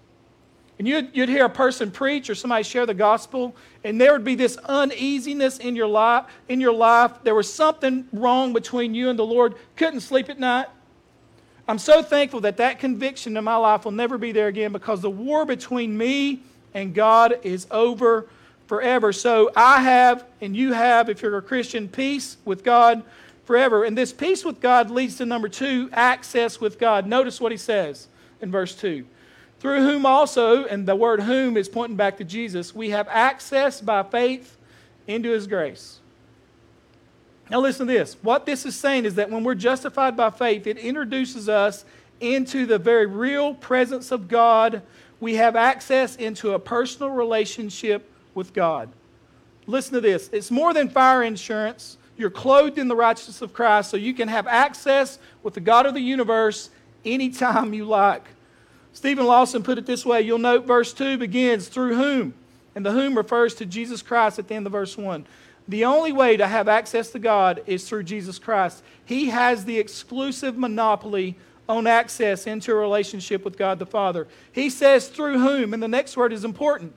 and 0.83 0.89
you'd, 0.89 1.11
you'd 1.13 1.29
hear 1.29 1.45
a 1.45 1.49
person 1.49 1.93
preach 1.93 2.29
or 2.29 2.35
somebody 2.35 2.65
share 2.65 2.87
the 2.87 2.93
gospel, 2.93 3.55
and 3.85 4.01
there 4.01 4.13
would 4.13 4.25
be 4.25 4.35
this 4.35 4.57
uneasiness 4.57 5.59
in 5.59 5.77
your 5.77 5.87
life. 5.87 6.25
In 6.49 6.61
your 6.61 6.73
life, 6.73 7.13
there 7.23 7.37
was 7.37 7.53
something 7.53 8.09
wrong 8.13 8.53
between 8.53 8.93
you 8.93 9.09
and 9.09 9.17
the 9.17 9.25
Lord. 9.25 9.55
Couldn't 9.77 10.01
sleep 10.01 10.29
at 10.29 10.41
night. 10.41 10.67
I'm 11.69 11.79
so 11.79 12.03
thankful 12.03 12.41
that 12.41 12.57
that 12.57 12.79
conviction 12.79 13.37
in 13.37 13.45
my 13.45 13.57
life 13.57 13.85
will 13.85 13.93
never 13.93 14.19
be 14.19 14.33
there 14.33 14.49
again 14.49 14.73
because 14.73 15.01
the 15.01 15.11
war 15.11 15.45
between 15.45 15.97
me 15.97 16.41
and 16.75 16.95
God 16.95 17.39
is 17.43 17.67
over 17.71 18.29
forever. 18.67 19.13
So 19.13 19.51
I 19.55 19.81
have, 19.81 20.25
and 20.41 20.57
you 20.57 20.73
have, 20.73 21.09
if 21.09 21.23
you're 21.23 21.37
a 21.37 21.43
Christian, 21.43 21.89
peace 21.89 22.37
with 22.45 22.65
God 22.65 23.03
forever. 23.45 23.85
And 23.85 23.97
this 23.97 24.13
peace 24.13 24.45
with 24.45 24.61
God 24.61 24.91
leads 24.91 25.17
to 25.17 25.27
number 25.27 25.49
two, 25.49 25.89
access 25.93 26.61
with 26.61 26.79
God. 26.79 27.07
Notice 27.07 27.41
what 27.41 27.53
he 27.53 27.59
says 27.59 28.09
in 28.41 28.51
verse 28.51 28.75
2. 28.75 29.05
Through 29.61 29.81
whom 29.83 30.05
also, 30.05 30.65
and 30.65 30.89
the 30.89 30.97
word 30.97 31.21
whom 31.21 31.57
is 31.57 31.69
pointing 31.69 31.97
back 31.97 32.19
to 32.19 32.25
Jesus, 32.25 32.75
we 32.75 32.91
have 32.91 33.07
access 33.09 33.81
by 33.81 34.03
faith 34.03 34.57
into 35.07 35.31
his 35.31 35.47
grace. 35.47 36.01
Now, 37.53 37.61
listen 37.61 37.87
to 37.87 37.93
this. 37.93 38.17
What 38.23 38.47
this 38.47 38.65
is 38.65 38.75
saying 38.75 39.05
is 39.05 39.17
that 39.17 39.29
when 39.29 39.45
we're 39.45 39.55
justified 39.55 40.17
by 40.17 40.31
faith, 40.31 40.67
it 40.67 40.79
introduces 40.79 41.51
us 41.51 41.85
into 42.19 42.65
the 42.65 42.79
very 42.79 43.05
real 43.05 43.53
presence 43.53 44.11
of 44.11 44.27
God. 44.27 44.81
We 45.21 45.35
have 45.35 45.55
access 45.55 46.17
into 46.17 46.55
a 46.55 46.59
personal 46.59 47.11
relationship 47.11 48.11
with 48.35 48.55
God. 48.55 48.89
Listen 49.67 49.93
to 49.93 50.01
this. 50.01 50.31
It's 50.33 50.51
more 50.51 50.73
than 50.73 50.89
fire 50.89 51.23
insurance. 51.23 51.99
You're 52.17 52.31
clothed 52.31 52.79
in 52.79 52.89
the 52.89 52.97
righteousness 52.97 53.43
of 53.43 53.53
Christ, 53.53 53.91
so 53.91 53.99
you 53.99 54.15
can 54.15 54.29
have 54.29 54.47
access 54.47 55.19
with 55.43 55.53
the 55.53 55.61
God 55.61 55.85
of 55.85 55.93
the 55.93 56.01
universe 56.01 56.71
anytime 57.05 57.75
you 57.75 57.85
like. 57.85 58.25
Steven 58.95 59.27
Lawson 59.27 59.63
put 59.63 59.77
it 59.77 59.85
this 59.85 60.07
way. 60.07 60.23
You'll 60.23 60.39
note 60.39 60.65
verse 60.65 60.95
2 60.95 61.19
begins, 61.19 61.69
through 61.69 61.97
whom? 61.97 62.33
And 62.75 62.87
the 62.87 62.93
whom 62.93 63.15
refers 63.15 63.55
to 63.57 63.67
Jesus 63.67 64.01
Christ 64.01 64.39
at 64.39 64.49
the 64.49 64.55
end 64.55 64.65
of 64.65 64.73
verse 64.73 64.97
1. 64.97 65.27
The 65.69 65.85
only 65.85 66.13
way 66.13 66.37
to 66.37 66.47
have 66.47 66.69
access 66.69 67.11
to 67.11 67.19
God 67.19 67.63
is 67.67 67.89
through 67.89 68.03
Jesus 68.03 68.39
Christ. 68.39 68.83
He 69.05 69.29
has 69.29 69.65
the 69.65 69.79
exclusive 69.79 70.59
monopoly 70.59 71.37
on 71.69 71.87
access 71.87 72.47
into 72.47 72.73
a 72.73 72.75
relationship 72.75 73.45
with 73.45 73.57
God 73.57 73.79
the 73.79 73.87
Father. 73.87 74.27
He 74.51 74.69
says 74.69 75.09
through 75.09 75.39
whom, 75.39 75.73
and 75.73 75.83
the 75.83 75.89
next 75.89 76.17
word 76.17 76.33
is 76.33 76.45
important. 76.45 76.93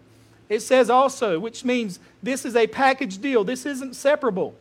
It 0.50 0.62
says 0.62 0.90
also, 0.90 1.40
which 1.40 1.64
means 1.64 2.00
this 2.22 2.46
is 2.46 2.56
a 2.56 2.68
package 2.68 3.20
deal. 3.20 3.44
This 3.44 3.66
isn't 3.66 3.96
separable. 3.96 4.56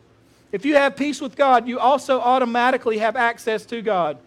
If 0.51 0.65
you 0.65 0.75
have 0.75 0.95
peace 0.95 1.19
with 1.19 1.35
God, 1.35 1.67
you 1.67 1.79
also 1.79 2.19
automatically 2.19 2.99
have 2.99 3.15
access 3.15 3.65
to 3.65 3.81
God. 3.81 4.17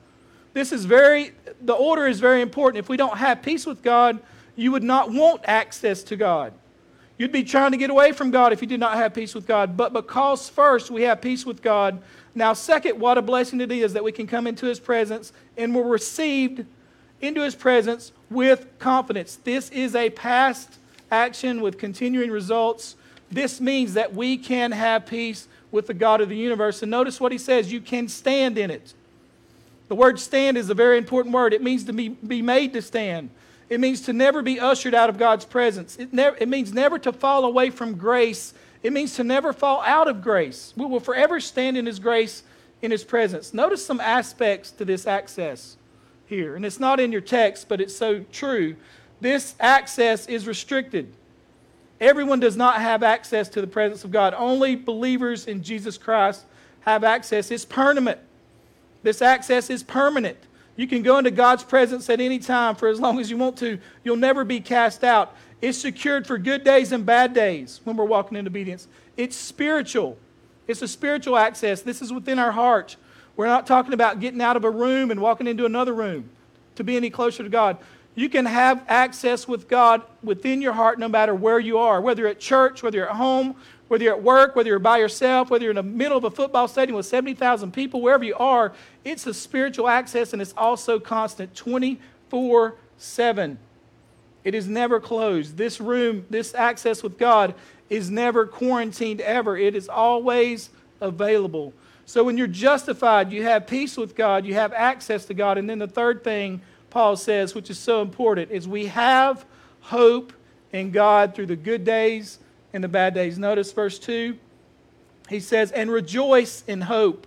This 0.52 0.72
is 0.72 0.84
very, 0.84 1.32
the 1.60 1.72
order 1.72 2.06
is 2.06 2.20
very 2.20 2.42
important. 2.42 2.78
If 2.78 2.88
we 2.88 2.96
don't 2.96 3.16
have 3.16 3.42
peace 3.42 3.64
with 3.64 3.82
God, 3.82 4.18
you 4.56 4.72
would 4.72 4.82
not 4.82 5.12
want 5.12 5.42
access 5.44 6.02
to 6.04 6.16
God. 6.16 6.52
You'd 7.18 7.32
be 7.32 7.42
trying 7.42 7.72
to 7.72 7.76
get 7.76 7.90
away 7.90 8.12
from 8.12 8.30
God 8.30 8.52
if 8.52 8.62
you 8.62 8.68
did 8.68 8.80
not 8.80 8.96
have 8.96 9.12
peace 9.12 9.34
with 9.34 9.46
God. 9.46 9.76
But 9.76 9.92
because 9.92 10.48
first 10.48 10.90
we 10.90 11.02
have 11.02 11.20
peace 11.20 11.44
with 11.44 11.62
God, 11.62 12.00
now, 12.38 12.52
second, 12.52 13.00
what 13.00 13.18
a 13.18 13.22
blessing 13.22 13.60
it 13.60 13.72
is 13.72 13.94
that 13.94 14.04
we 14.04 14.12
can 14.12 14.28
come 14.28 14.46
into 14.46 14.66
His 14.66 14.78
presence 14.78 15.32
and 15.56 15.74
we're 15.74 15.82
received 15.82 16.64
into 17.20 17.42
His 17.42 17.56
presence 17.56 18.12
with 18.30 18.66
confidence. 18.78 19.34
This 19.42 19.70
is 19.70 19.96
a 19.96 20.10
past 20.10 20.78
action 21.10 21.60
with 21.60 21.78
continuing 21.78 22.30
results. 22.30 22.94
This 23.28 23.60
means 23.60 23.94
that 23.94 24.14
we 24.14 24.36
can 24.36 24.70
have 24.70 25.04
peace 25.04 25.48
with 25.72 25.88
the 25.88 25.94
God 25.94 26.20
of 26.20 26.28
the 26.28 26.36
universe. 26.36 26.80
And 26.80 26.92
notice 26.92 27.20
what 27.20 27.32
He 27.32 27.38
says 27.38 27.72
you 27.72 27.80
can 27.80 28.06
stand 28.06 28.56
in 28.56 28.70
it. 28.70 28.94
The 29.88 29.96
word 29.96 30.20
stand 30.20 30.56
is 30.56 30.70
a 30.70 30.74
very 30.74 30.96
important 30.96 31.34
word. 31.34 31.52
It 31.52 31.62
means 31.62 31.84
to 31.84 31.92
be, 31.92 32.10
be 32.10 32.40
made 32.40 32.72
to 32.74 32.82
stand. 32.82 33.30
It 33.68 33.80
means 33.80 34.00
to 34.02 34.12
never 34.12 34.42
be 34.42 34.58
ushered 34.58 34.94
out 34.94 35.10
of 35.10 35.18
God's 35.18 35.44
presence. 35.44 35.96
It, 35.96 36.08
it 36.12 36.48
means 36.48 36.72
never 36.72 36.98
to 37.00 37.12
fall 37.12 37.44
away 37.44 37.70
from 37.70 37.96
grace. 37.96 38.54
It 38.82 38.92
means 38.92 39.16
to 39.16 39.24
never 39.24 39.52
fall 39.52 39.82
out 39.82 40.08
of 40.08 40.22
grace. 40.22 40.72
We 40.76 40.86
will 40.86 41.00
forever 41.00 41.38
stand 41.40 41.76
in 41.76 41.84
His 41.84 41.98
grace, 41.98 42.42
in 42.80 42.90
His 42.90 43.04
presence. 43.04 43.52
Notice 43.52 43.84
some 43.84 44.00
aspects 44.00 44.70
to 44.72 44.84
this 44.84 45.06
access 45.06 45.76
here. 46.26 46.56
And 46.56 46.64
it's 46.64 46.80
not 46.80 47.00
in 47.00 47.12
your 47.12 47.20
text, 47.20 47.68
but 47.68 47.80
it's 47.80 47.94
so 47.94 48.24
true. 48.32 48.76
This 49.20 49.54
access 49.60 50.26
is 50.26 50.46
restricted. 50.46 51.12
Everyone 52.00 52.38
does 52.38 52.56
not 52.56 52.76
have 52.76 53.02
access 53.02 53.48
to 53.50 53.60
the 53.60 53.66
presence 53.66 54.04
of 54.04 54.12
God. 54.12 54.32
Only 54.34 54.76
believers 54.76 55.46
in 55.46 55.62
Jesus 55.62 55.98
Christ 55.98 56.44
have 56.80 57.02
access. 57.02 57.50
It's 57.50 57.64
permanent. 57.64 58.20
This 59.02 59.20
access 59.20 59.68
is 59.68 59.82
permanent. 59.82 60.38
You 60.78 60.86
can 60.86 61.02
go 61.02 61.18
into 61.18 61.32
God's 61.32 61.64
presence 61.64 62.08
at 62.08 62.20
any 62.20 62.38
time 62.38 62.76
for 62.76 62.86
as 62.86 63.00
long 63.00 63.18
as 63.18 63.28
you 63.28 63.36
want 63.36 63.58
to. 63.58 63.80
You'll 64.04 64.14
never 64.14 64.44
be 64.44 64.60
cast 64.60 65.02
out. 65.02 65.34
It's 65.60 65.76
secured 65.76 66.24
for 66.24 66.38
good 66.38 66.62
days 66.62 66.92
and 66.92 67.04
bad 67.04 67.34
days 67.34 67.80
when 67.82 67.96
we're 67.96 68.04
walking 68.04 68.38
in 68.38 68.46
obedience. 68.46 68.86
It's 69.16 69.34
spiritual. 69.34 70.16
It's 70.68 70.80
a 70.80 70.86
spiritual 70.86 71.36
access. 71.36 71.82
This 71.82 72.00
is 72.00 72.12
within 72.12 72.38
our 72.38 72.52
heart. 72.52 72.94
We're 73.34 73.48
not 73.48 73.66
talking 73.66 73.92
about 73.92 74.20
getting 74.20 74.40
out 74.40 74.56
of 74.56 74.64
a 74.64 74.70
room 74.70 75.10
and 75.10 75.20
walking 75.20 75.48
into 75.48 75.66
another 75.66 75.92
room 75.92 76.30
to 76.76 76.84
be 76.84 76.96
any 76.96 77.10
closer 77.10 77.42
to 77.42 77.48
God. 77.48 77.78
You 78.18 78.28
can 78.28 78.46
have 78.46 78.84
access 78.88 79.46
with 79.46 79.68
God 79.68 80.02
within 80.24 80.60
your 80.60 80.72
heart 80.72 80.98
no 80.98 81.06
matter 81.06 81.32
where 81.36 81.60
you 81.60 81.78
are, 81.78 82.00
whether 82.00 82.26
at 82.26 82.40
church, 82.40 82.82
whether 82.82 82.98
you're 82.98 83.08
at 83.08 83.14
home, 83.14 83.54
whether 83.86 84.02
you're 84.02 84.14
at 84.14 84.24
work, 84.24 84.56
whether 84.56 84.68
you're 84.68 84.80
by 84.80 84.98
yourself, 84.98 85.50
whether 85.50 85.62
you're 85.62 85.70
in 85.70 85.76
the 85.76 85.84
middle 85.84 86.18
of 86.18 86.24
a 86.24 86.30
football 86.32 86.66
stadium 86.66 86.96
with 86.96 87.06
70,000 87.06 87.72
people, 87.72 88.02
wherever 88.02 88.24
you 88.24 88.34
are, 88.34 88.72
it's 89.04 89.24
a 89.28 89.32
spiritual 89.32 89.88
access 89.88 90.32
and 90.32 90.42
it's 90.42 90.52
also 90.56 90.98
constant 90.98 91.54
24 91.54 92.74
7. 92.96 93.56
It 94.42 94.52
is 94.52 94.66
never 94.66 94.98
closed. 94.98 95.56
This 95.56 95.80
room, 95.80 96.26
this 96.28 96.56
access 96.56 97.04
with 97.04 97.18
God 97.18 97.54
is 97.88 98.10
never 98.10 98.46
quarantined 98.48 99.20
ever. 99.20 99.56
It 99.56 99.76
is 99.76 99.88
always 99.88 100.70
available. 101.00 101.72
So 102.04 102.24
when 102.24 102.36
you're 102.36 102.48
justified, 102.48 103.30
you 103.30 103.44
have 103.44 103.68
peace 103.68 103.96
with 103.96 104.16
God, 104.16 104.44
you 104.44 104.54
have 104.54 104.72
access 104.72 105.24
to 105.26 105.34
God. 105.34 105.56
And 105.56 105.70
then 105.70 105.78
the 105.78 105.86
third 105.86 106.24
thing 106.24 106.62
Paul 106.90 107.16
says, 107.16 107.54
which 107.54 107.70
is 107.70 107.78
so 107.78 108.02
important, 108.02 108.50
is 108.50 108.66
we 108.66 108.86
have 108.86 109.44
hope 109.80 110.32
in 110.72 110.90
God 110.90 111.34
through 111.34 111.46
the 111.46 111.56
good 111.56 111.84
days 111.84 112.38
and 112.72 112.82
the 112.82 112.88
bad 112.88 113.14
days. 113.14 113.38
Notice 113.38 113.72
verse 113.72 113.98
2. 113.98 114.36
He 115.28 115.40
says, 115.40 115.70
And 115.72 115.90
rejoice 115.90 116.64
in 116.66 116.82
hope 116.82 117.26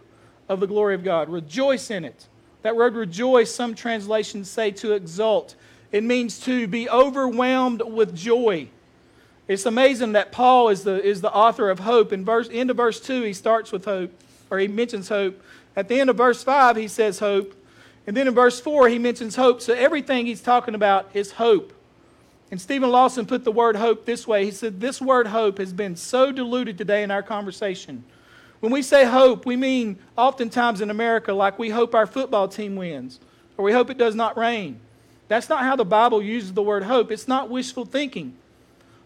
of 0.49 0.59
the 0.59 0.67
glory 0.67 0.95
of 0.95 1.03
God. 1.03 1.29
Rejoice 1.29 1.91
in 1.91 2.05
it. 2.05 2.27
That 2.63 2.75
word 2.75 2.95
rejoice, 2.95 3.53
some 3.53 3.73
translations 3.73 4.49
say 4.49 4.71
to 4.71 4.93
exult. 4.93 5.55
It 5.91 6.03
means 6.03 6.39
to 6.41 6.67
be 6.67 6.89
overwhelmed 6.89 7.81
with 7.81 8.15
joy. 8.15 8.67
It's 9.47 9.65
amazing 9.65 10.13
that 10.13 10.31
Paul 10.31 10.69
is 10.69 10.83
the, 10.83 11.03
is 11.03 11.21
the 11.21 11.33
author 11.33 11.69
of 11.69 11.79
hope. 11.79 12.13
In 12.13 12.23
verse, 12.23 12.47
end 12.51 12.69
of 12.69 12.77
verse 12.77 12.99
2, 12.99 13.23
he 13.23 13.33
starts 13.33 13.71
with 13.71 13.85
hope, 13.85 14.11
or 14.49 14.59
he 14.59 14.67
mentions 14.67 15.09
hope. 15.09 15.41
At 15.75 15.87
the 15.87 15.99
end 15.99 16.09
of 16.09 16.17
verse 16.17 16.43
5, 16.43 16.77
he 16.77 16.87
says 16.87 17.19
hope. 17.19 17.53
And 18.07 18.17
then 18.17 18.27
in 18.27 18.33
verse 18.33 18.59
4, 18.59 18.89
he 18.89 18.97
mentions 18.97 19.35
hope. 19.35 19.61
So 19.61 19.73
everything 19.73 20.25
he's 20.25 20.41
talking 20.41 20.75
about 20.75 21.09
is 21.13 21.33
hope. 21.33 21.73
And 22.49 22.59
Steven 22.59 22.89
Lawson 22.89 23.25
put 23.25 23.43
the 23.43 23.51
word 23.51 23.77
hope 23.77 24.05
this 24.05 24.27
way. 24.27 24.43
He 24.43 24.51
said, 24.51 24.81
This 24.81 24.99
word 24.99 25.27
hope 25.27 25.57
has 25.59 25.71
been 25.71 25.95
so 25.95 26.31
diluted 26.31 26.77
today 26.77 27.03
in 27.03 27.11
our 27.11 27.23
conversation. 27.23 28.03
When 28.59 28.71
we 28.71 28.81
say 28.81 29.05
hope, 29.05 29.45
we 29.45 29.55
mean 29.55 29.97
oftentimes 30.17 30.81
in 30.81 30.89
America 30.89 31.33
like 31.33 31.57
we 31.57 31.69
hope 31.69 31.95
our 31.95 32.05
football 32.05 32.47
team 32.47 32.75
wins 32.75 33.19
or 33.57 33.65
we 33.65 33.71
hope 33.71 33.89
it 33.89 33.97
does 33.97 34.15
not 34.15 34.37
rain. 34.37 34.79
That's 35.27 35.49
not 35.49 35.63
how 35.63 35.75
the 35.75 35.85
Bible 35.85 36.21
uses 36.21 36.53
the 36.53 36.61
word 36.61 36.83
hope. 36.83 37.11
It's 37.11 37.27
not 37.27 37.49
wishful 37.49 37.85
thinking. 37.85 38.37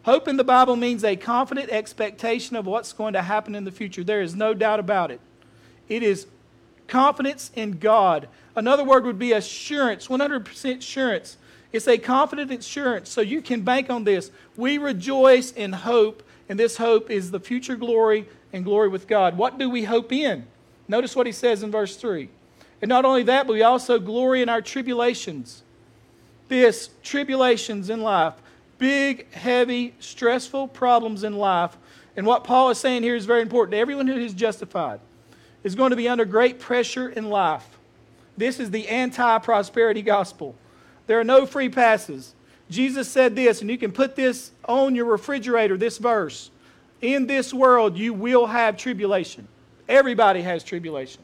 Hope 0.04 0.28
in 0.28 0.38
the 0.38 0.44
Bible 0.44 0.76
means 0.76 1.04
a 1.04 1.16
confident 1.16 1.70
expectation 1.70 2.56
of 2.56 2.66
what's 2.66 2.94
going 2.94 3.14
to 3.14 3.22
happen 3.22 3.56
in 3.56 3.64
the 3.64 3.72
future. 3.72 4.04
There 4.04 4.22
is 4.22 4.36
no 4.36 4.54
doubt 4.54 4.80
about 4.80 5.12
it. 5.12 5.22
It 5.88 6.04
is 6.04 6.28
confidence 6.88 7.52
in 7.56 7.80
God. 7.80 8.28
Another 8.56 8.84
word 8.84 9.06
would 9.06 9.20
be 9.20 9.34
assurance, 9.34 10.08
100% 10.08 10.78
assurance 10.78 11.38
it's 11.76 11.90
a 11.90 11.98
confident 11.98 12.52
assurance, 12.52 13.10
so 13.10 13.20
you 13.20 13.42
can 13.42 13.62
bank 13.62 13.90
on 13.90 14.06
this. 14.06 14.32
We 14.56 14.78
rejoice 14.78 15.52
in 15.52 15.74
hope, 15.74 16.24
and 16.48 16.58
this 16.58 16.78
hope 16.78 17.12
is 17.12 17.32
the 17.32 17.40
future 17.42 17.76
glory 17.76 18.30
and 18.54 18.64
glory 18.64 18.88
with 18.88 19.08
God. 19.08 19.38
What 19.38 19.58
do 19.58 19.70
we 19.70 19.84
hope 19.84 20.14
in? 20.14 20.48
Notice 20.88 21.18
what 21.18 21.26
he 21.26 21.34
says 21.34 21.64
in 21.64 21.72
verse 21.72 21.98
3. 21.98 22.30
And 22.82 22.88
not 22.88 23.04
only 23.04 23.24
that, 23.24 23.46
but 23.46 23.54
we 23.54 23.62
also 23.62 24.00
glory 24.00 24.42
in 24.42 24.48
our 24.48 24.62
tribulations. 24.62 25.64
This, 26.48 26.92
tribulations 27.04 27.90
in 27.90 28.00
life, 28.00 28.36
big, 28.78 29.30
heavy, 29.34 29.96
stressful 30.00 30.70
problems 30.70 31.26
in 31.26 31.36
life. 31.38 31.76
And 32.16 32.26
what 32.26 32.46
Paul 32.46 32.70
is 32.70 32.78
saying 32.78 33.04
here 33.04 33.18
is 33.18 33.26
very 33.26 33.42
important. 33.42 33.76
Everyone 33.76 34.08
who 34.08 34.16
is 34.16 34.34
justified 34.34 35.02
is 35.66 35.74
going 35.74 35.90
to 35.90 35.96
be 35.96 36.08
under 36.08 36.26
great 36.26 36.60
pressure 36.60 37.10
in 37.10 37.28
life. 37.28 37.66
This 38.38 38.60
is 38.60 38.70
the 38.70 38.88
anti 38.88 39.40
prosperity 39.40 40.04
gospel. 40.04 40.56
There 41.08 41.20
are 41.20 41.26
no 41.26 41.46
free 41.46 41.70
passes. 41.70 42.36
Jesus 42.70 43.10
said 43.10 43.36
this, 43.36 43.62
and 43.62 43.70
you 43.70 43.78
can 43.78 43.92
put 43.92 44.16
this 44.16 44.52
on 44.66 44.94
your 44.96 45.06
refrigerator 45.06 45.76
this 45.76 45.98
verse. 45.98 46.52
In 47.02 47.26
this 47.26 47.52
world, 47.54 47.98
you 47.98 48.14
will 48.14 48.46
have 48.46 48.78
tribulation. 48.78 49.48
Everybody 49.90 50.44
has 50.44 50.64
tribulation. 50.64 51.22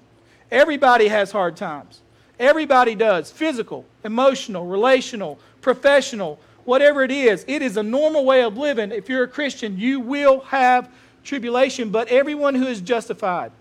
Everybody 0.50 1.08
has 1.08 1.32
hard 1.32 1.56
times. 1.56 2.02
Everybody 2.40 2.96
does 2.96 3.32
physical, 3.32 3.86
emotional, 4.04 4.66
relational, 4.66 5.40
professional, 5.62 6.40
whatever 6.66 7.04
it 7.04 7.12
is. 7.12 7.46
It 7.48 7.62
is 7.62 7.78
a 7.78 7.84
normal 7.84 8.26
way 8.26 8.44
of 8.44 8.58
living. 8.58 8.92
If 8.92 9.08
you're 9.08 9.24
a 9.24 9.28
Christian, 9.28 9.78
you 9.78 10.00
will 10.00 10.42
have 10.42 10.90
tribulation, 11.24 11.92
but 11.92 12.08
everyone 12.08 12.56
who 12.56 12.66
is 12.66 12.82
justified 12.82 13.52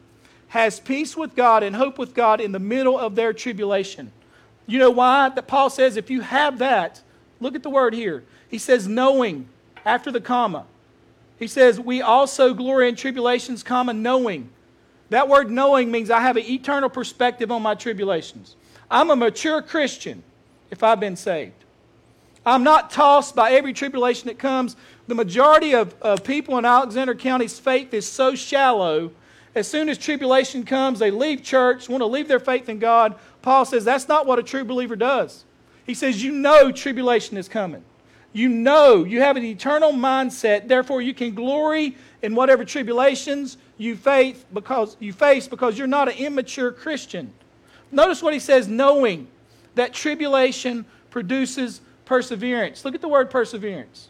has 0.51 0.81
peace 0.81 1.17
with 1.17 1.37
God 1.37 1.63
and 1.63 1.75
hope 1.75 1.97
with 1.97 2.13
God 2.13 2.41
in 2.41 2.53
the 2.53 2.59
middle 2.59 2.99
of 2.99 3.15
their 3.15 3.33
tribulation. 3.33 4.11
You 4.67 4.79
know 4.79 4.91
why? 4.91 5.29
That 5.29 5.47
Paul 5.47 5.71
says 5.71 5.97
if 5.97 6.11
you 6.11 6.21
have 6.21 6.59
that, 6.59 7.01
look 7.41 7.55
at 7.55 7.63
the 7.63 7.71
word 7.71 7.95
here. 7.95 8.25
He 8.49 8.59
says 8.59 8.89
knowing 8.89 9.49
after 9.85 10.11
the 10.11 10.21
comma. 10.21 10.67
He 11.39 11.47
says 11.47 11.79
we 11.79 12.03
also 12.03 12.53
glory 12.53 12.89
in 12.89 12.97
tribulations, 12.97 13.63
comma 13.63 13.95
knowing. 13.95 14.51
That 15.11 15.29
word 15.29 15.51
knowing 15.51 15.91
means 15.91 16.11
I 16.11 16.21
have 16.21 16.37
an 16.37 16.45
eternal 16.45 16.91
perspective 16.91 17.51
on 17.51 17.63
my 17.63 17.77
tribulations. 17.77 18.57
I'm 18.91 19.11
a 19.11 19.17
mature 19.17 19.63
Christian 19.63 20.23
if 20.71 20.83
I've 20.83 21.01
been 21.01 21.17
saved. 21.17 21.53
I'm 22.45 22.65
not 22.65 22.91
tossed 22.91 23.37
by 23.37 23.53
every 23.53 23.73
tribulation 23.73 24.27
that 24.27 24.39
comes. 24.39 24.75
The 25.07 25.15
majority 25.15 25.75
of, 25.75 25.95
of 26.03 26.25
people 26.25 26.59
in 26.59 26.65
Alexander 26.65 27.15
County's 27.15 27.59
faith 27.59 27.95
is 27.95 28.07
so 28.07 28.35
shallow. 28.35 29.13
As 29.55 29.67
soon 29.67 29.89
as 29.89 29.99
tribulation 29.99 30.65
comes, 30.65 30.99
they 30.99 31.11
leave 31.11 31.43
church, 31.43 31.89
want 31.89 32.03
to 32.03 32.07
leave 32.07 32.29
their 32.29 32.41
faith 32.41 32.69
in 32.69 32.79
God. 32.79 33.17
Paul 33.43 33.65
says 33.65 33.85
that's 33.85 34.09
not 34.09 34.27
what 34.27 34.39
a 34.39 34.43
true 34.43 34.65
believer 34.65 34.97
does. 34.97 35.45
He 35.85 35.95
says, 35.95 36.23
You 36.23 36.33
know 36.33 36.71
tribulation 36.71 37.37
is 37.37 37.49
coming. 37.49 37.83
You 38.33 38.49
know 38.49 39.05
you 39.05 39.21
have 39.23 39.37
an 39.37 39.45
eternal 39.45 39.93
mindset, 39.93 40.69
therefore 40.69 41.03
you 41.03 41.15
can 41.15 41.35
glory 41.35 41.97
in 42.23 42.37
whatever 42.37 42.65
tribulations 42.65 43.57
you 43.77 43.97
face 43.97 44.45
because 44.53 44.97
you 45.01 45.13
face 45.13 45.49
because 45.49 45.77
you're 45.77 45.89
not 45.89 46.09
an 46.09 46.17
immature 46.17 46.71
Christian. 46.71 47.33
Notice 47.91 48.23
what 48.23 48.33
he 48.33 48.39
says, 48.39 48.69
knowing 48.69 49.27
that 49.75 49.93
tribulation 49.93 50.85
produces 51.11 51.81
perseverance. 52.05 52.85
Look 52.85 52.95
at 52.95 53.01
the 53.01 53.09
word 53.09 53.31
perseverance. 53.31 54.09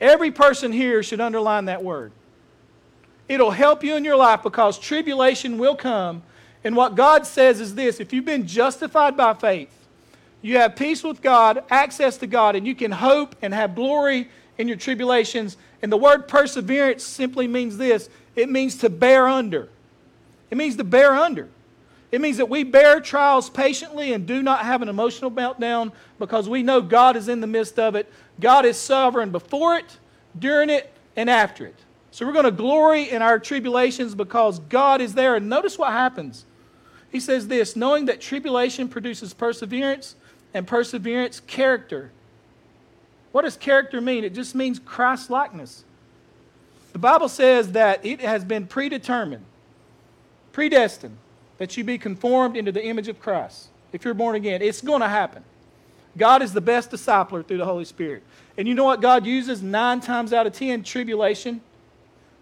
Every 0.00 0.30
person 0.30 0.72
here 0.72 1.02
should 1.02 1.20
underline 1.20 1.66
that 1.66 1.82
word. 1.82 2.12
It'll 3.28 3.50
help 3.50 3.84
you 3.84 3.94
in 3.96 4.04
your 4.04 4.16
life 4.16 4.42
because 4.42 4.78
tribulation 4.78 5.58
will 5.58 5.76
come. 5.76 6.22
And 6.64 6.74
what 6.74 6.94
God 6.94 7.26
says 7.26 7.60
is 7.60 7.74
this 7.74 8.00
if 8.00 8.12
you've 8.12 8.24
been 8.24 8.46
justified 8.46 9.16
by 9.16 9.34
faith, 9.34 9.70
you 10.40 10.58
have 10.58 10.76
peace 10.76 11.02
with 11.02 11.20
God, 11.20 11.64
access 11.70 12.16
to 12.18 12.26
God, 12.26 12.56
and 12.56 12.66
you 12.66 12.74
can 12.74 12.92
hope 12.92 13.36
and 13.42 13.52
have 13.52 13.74
glory 13.74 14.28
in 14.56 14.68
your 14.68 14.76
tribulations. 14.76 15.56
And 15.82 15.92
the 15.92 15.96
word 15.96 16.28
perseverance 16.28 17.04
simply 17.04 17.46
means 17.46 17.76
this 17.76 18.08
it 18.34 18.48
means 18.48 18.76
to 18.78 18.88
bear 18.88 19.28
under. 19.28 19.68
It 20.50 20.56
means 20.56 20.76
to 20.76 20.84
bear 20.84 21.12
under. 21.12 21.48
It 22.10 22.22
means 22.22 22.38
that 22.38 22.48
we 22.48 22.64
bear 22.64 23.00
trials 23.00 23.50
patiently 23.50 24.14
and 24.14 24.26
do 24.26 24.42
not 24.42 24.64
have 24.64 24.80
an 24.80 24.88
emotional 24.88 25.30
meltdown 25.30 25.92
because 26.18 26.48
we 26.48 26.62
know 26.62 26.80
God 26.80 27.16
is 27.16 27.28
in 27.28 27.40
the 27.40 27.46
midst 27.46 27.78
of 27.78 27.94
it. 27.94 28.10
God 28.40 28.64
is 28.64 28.78
sovereign 28.78 29.30
before 29.30 29.76
it, 29.76 29.98
during 30.38 30.70
it, 30.70 30.90
and 31.16 31.28
after 31.28 31.66
it. 31.66 31.74
So 32.10 32.26
we're 32.26 32.32
going 32.32 32.44
to 32.44 32.50
glory 32.50 33.10
in 33.10 33.22
our 33.22 33.38
tribulations 33.38 34.14
because 34.14 34.58
God 34.58 35.00
is 35.00 35.14
there. 35.14 35.36
And 35.36 35.48
notice 35.48 35.78
what 35.78 35.92
happens. 35.92 36.44
He 37.10 37.20
says 37.20 37.48
this 37.48 37.76
knowing 37.76 38.06
that 38.06 38.20
tribulation 38.20 38.88
produces 38.88 39.34
perseverance, 39.34 40.16
and 40.54 40.66
perseverance, 40.66 41.40
character. 41.40 42.10
What 43.32 43.42
does 43.42 43.56
character 43.56 44.00
mean? 44.00 44.24
It 44.24 44.34
just 44.34 44.54
means 44.54 44.78
Christ 44.78 45.30
likeness. 45.30 45.84
The 46.92 46.98
Bible 46.98 47.28
says 47.28 47.72
that 47.72 48.04
it 48.04 48.20
has 48.20 48.44
been 48.44 48.66
predetermined, 48.66 49.44
predestined, 50.52 51.18
that 51.58 51.76
you 51.76 51.84
be 51.84 51.98
conformed 51.98 52.56
into 52.56 52.72
the 52.72 52.84
image 52.84 53.08
of 53.08 53.20
Christ. 53.20 53.68
If 53.92 54.04
you're 54.04 54.14
born 54.14 54.36
again, 54.36 54.62
it's 54.62 54.80
going 54.80 55.02
to 55.02 55.08
happen. 55.08 55.44
God 56.16 56.42
is 56.42 56.52
the 56.52 56.60
best 56.60 56.90
discipler 56.90 57.46
through 57.46 57.58
the 57.58 57.64
Holy 57.64 57.84
Spirit. 57.84 58.22
And 58.56 58.66
you 58.66 58.74
know 58.74 58.84
what 58.84 59.00
God 59.00 59.26
uses 59.26 59.62
nine 59.62 60.00
times 60.00 60.32
out 60.32 60.46
of 60.46 60.52
ten? 60.54 60.82
Tribulation. 60.82 61.60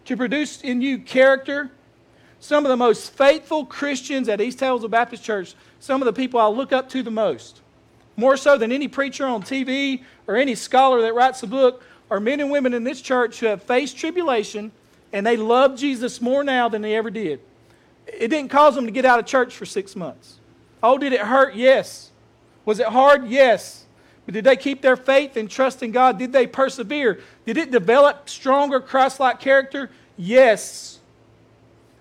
To 0.06 0.16
produce 0.16 0.60
in 0.62 0.80
you 0.80 0.98
character. 0.98 1.70
Some 2.38 2.64
of 2.64 2.68
the 2.68 2.76
most 2.76 3.12
faithful 3.12 3.64
Christians 3.64 4.28
at 4.28 4.40
East 4.40 4.58
Taylorsville 4.58 4.88
Baptist 4.88 5.24
Church, 5.24 5.54
some 5.80 6.02
of 6.02 6.06
the 6.06 6.12
people 6.12 6.38
I 6.38 6.46
look 6.46 6.72
up 6.72 6.88
to 6.90 7.02
the 7.02 7.10
most, 7.10 7.60
more 8.16 8.36
so 8.36 8.58
than 8.58 8.70
any 8.70 8.88
preacher 8.88 9.26
on 9.26 9.42
TV 9.42 10.04
or 10.26 10.36
any 10.36 10.54
scholar 10.54 11.00
that 11.02 11.14
writes 11.14 11.42
a 11.42 11.46
book, 11.46 11.82
are 12.10 12.20
men 12.20 12.40
and 12.40 12.50
women 12.50 12.72
in 12.72 12.84
this 12.84 13.00
church 13.00 13.40
who 13.40 13.46
have 13.46 13.62
faced 13.62 13.96
tribulation 13.96 14.70
and 15.12 15.26
they 15.26 15.36
love 15.36 15.76
Jesus 15.76 16.20
more 16.20 16.44
now 16.44 16.68
than 16.68 16.82
they 16.82 16.94
ever 16.94 17.10
did. 17.10 17.40
It 18.06 18.28
didn't 18.28 18.50
cause 18.50 18.74
them 18.74 18.84
to 18.84 18.92
get 18.92 19.04
out 19.04 19.18
of 19.18 19.26
church 19.26 19.56
for 19.56 19.66
six 19.66 19.96
months. 19.96 20.38
Oh, 20.82 20.98
did 20.98 21.14
it 21.14 21.20
hurt? 21.20 21.56
Yes. 21.56 22.10
Was 22.64 22.78
it 22.78 22.86
hard? 22.86 23.26
Yes. 23.26 23.85
But 24.26 24.34
did 24.34 24.44
they 24.44 24.56
keep 24.56 24.82
their 24.82 24.96
faith 24.96 25.36
and 25.36 25.48
trust 25.48 25.82
in 25.82 25.92
God? 25.92 26.18
Did 26.18 26.32
they 26.32 26.46
persevere? 26.46 27.20
Did 27.46 27.56
it 27.56 27.70
develop 27.70 28.28
stronger 28.28 28.80
Christ 28.80 29.20
like 29.20 29.40
character? 29.40 29.88
Yes. 30.16 30.98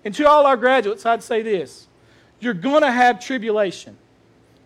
And 0.04 0.14
to 0.16 0.28
all 0.28 0.44
our 0.44 0.56
graduates, 0.56 1.06
I'd 1.06 1.22
say 1.22 1.42
this 1.42 1.86
you're 2.40 2.54
going 2.54 2.82
to 2.82 2.90
have 2.90 3.24
tribulation. 3.24 3.96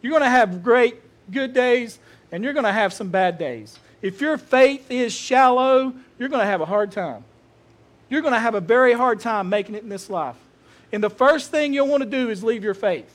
You're 0.02 0.10
going 0.10 0.22
to 0.22 0.30
have 0.30 0.62
great 0.62 0.96
good 1.30 1.52
days, 1.52 1.98
and 2.32 2.42
you're 2.42 2.54
going 2.54 2.64
to 2.64 2.72
have 2.72 2.92
some 2.92 3.10
bad 3.10 3.38
days. 3.38 3.78
If 4.02 4.20
your 4.20 4.38
faith 4.38 4.90
is 4.90 5.12
shallow, 5.12 5.92
you're 6.18 6.30
going 6.30 6.40
to 6.40 6.46
have 6.46 6.62
a 6.62 6.66
hard 6.66 6.90
time. 6.90 7.24
You're 8.08 8.22
going 8.22 8.34
to 8.34 8.40
have 8.40 8.54
a 8.54 8.60
very 8.60 8.94
hard 8.94 9.20
time 9.20 9.50
making 9.50 9.74
it 9.74 9.82
in 9.82 9.90
this 9.90 10.08
life. 10.08 10.36
And 10.92 11.04
the 11.04 11.10
first 11.10 11.50
thing 11.50 11.74
you'll 11.74 11.86
want 11.86 12.02
to 12.02 12.08
do 12.08 12.30
is 12.30 12.42
leave 12.42 12.64
your 12.64 12.74
faith. 12.74 13.14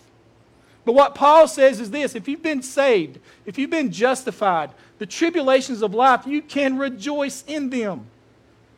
But 0.85 0.93
what 0.93 1.15
Paul 1.15 1.47
says 1.47 1.79
is 1.79 1.91
this 1.91 2.15
if 2.15 2.27
you've 2.27 2.43
been 2.43 2.61
saved, 2.61 3.19
if 3.45 3.57
you've 3.57 3.71
been 3.71 3.91
justified, 3.91 4.69
the 4.99 5.05
tribulations 5.05 5.81
of 5.81 5.93
life, 5.93 6.25
you 6.25 6.41
can 6.41 6.77
rejoice 6.77 7.43
in 7.47 7.69
them 7.69 8.05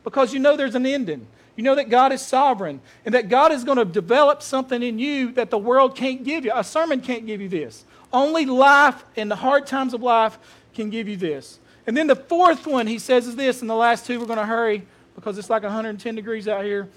because 0.03 0.33
you 0.33 0.39
know 0.39 0.55
there's 0.55 0.75
an 0.75 0.85
ending. 0.85 1.27
You 1.57 1.63
know 1.63 1.75
that 1.75 1.89
God 1.89 2.13
is 2.13 2.21
sovereign 2.21 2.79
and 3.03 3.13
that 3.13 3.29
God 3.29 3.51
is 3.51 3.63
going 3.63 3.79
to 3.79 3.85
develop 3.85 4.41
something 4.41 4.81
in 4.81 4.99
you 4.99 5.31
that 5.33 5.49
the 5.49 5.57
world 5.57 5.95
can't 5.95 6.23
give 6.23 6.45
you. 6.45 6.51
A 6.55 6.63
sermon 6.63 7.01
can't 7.01 7.25
give 7.25 7.41
you 7.41 7.49
this. 7.49 7.83
Only 8.13 8.45
life 8.45 9.03
and 9.17 9.29
the 9.29 9.35
hard 9.35 9.67
times 9.67 9.93
of 9.93 10.01
life 10.01 10.37
can 10.73 10.89
give 10.89 11.07
you 11.07 11.17
this. 11.17 11.59
And 11.87 11.97
then 11.97 12.07
the 12.07 12.15
fourth 12.15 12.67
one 12.67 12.85
he 12.85 12.99
says 12.99 13.27
is 13.27 13.35
this, 13.35 13.61
and 13.61 13.69
the 13.69 13.75
last 13.75 14.05
two 14.05 14.19
we're 14.19 14.27
going 14.27 14.39
to 14.39 14.45
hurry 14.45 14.85
because 15.15 15.37
it's 15.37 15.49
like 15.49 15.63
110 15.63 16.15
degrees 16.15 16.47
out 16.47 16.63
here. 16.63 16.87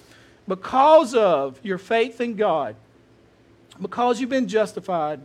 Because 0.47 1.15
of 1.15 1.59
your 1.65 1.79
faith 1.79 2.21
in 2.21 2.37
God, 2.37 2.77
because 3.81 4.21
you've 4.21 4.31
been 4.31 4.49
justified, 4.49 5.21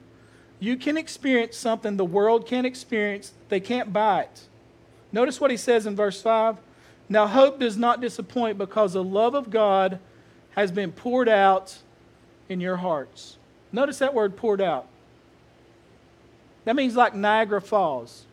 you 0.59 0.77
can 0.77 0.97
experience 0.97 1.57
something 1.57 1.97
the 1.97 2.05
world 2.05 2.47
can't 2.47 2.65
experience. 2.65 3.33
They 3.49 3.59
can't 3.59 3.91
buy 3.91 4.21
it. 4.21 4.41
Notice 5.11 5.39
what 5.39 5.51
he 5.51 5.57
says 5.57 5.85
in 5.85 5.95
verse 5.95 6.21
5. 6.21 6.57
Now, 7.07 7.27
hope 7.27 7.59
does 7.59 7.77
not 7.77 8.01
disappoint 8.01 8.57
because 8.57 8.93
the 8.93 9.03
love 9.03 9.35
of 9.35 9.49
God 9.49 9.99
has 10.51 10.71
been 10.71 10.91
poured 10.91 11.29
out 11.29 11.77
in 12.49 12.59
your 12.59 12.77
hearts. 12.77 13.37
Notice 13.71 13.99
that 13.99 14.13
word 14.13 14.37
poured 14.37 14.61
out. 14.61 14.87
That 16.63 16.75
means 16.75 16.95
like 16.95 17.13
Niagara 17.13 17.61
Falls. 17.61 18.25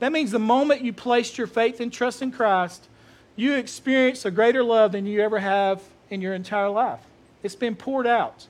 That 0.00 0.12
means 0.12 0.30
the 0.30 0.38
moment 0.38 0.82
you 0.82 0.92
placed 0.92 1.38
your 1.38 1.46
faith 1.46 1.80
and 1.80 1.92
trust 1.92 2.22
in 2.22 2.32
Christ, 2.32 2.88
you 3.36 3.54
experience 3.54 4.24
a 4.24 4.30
greater 4.30 4.64
love 4.64 4.92
than 4.92 5.06
you 5.06 5.20
ever 5.20 5.38
have 5.38 5.82
in 6.10 6.20
your 6.20 6.34
entire 6.34 6.68
life. 6.68 7.00
It's 7.42 7.54
been 7.54 7.76
poured 7.76 8.06
out. 8.06 8.46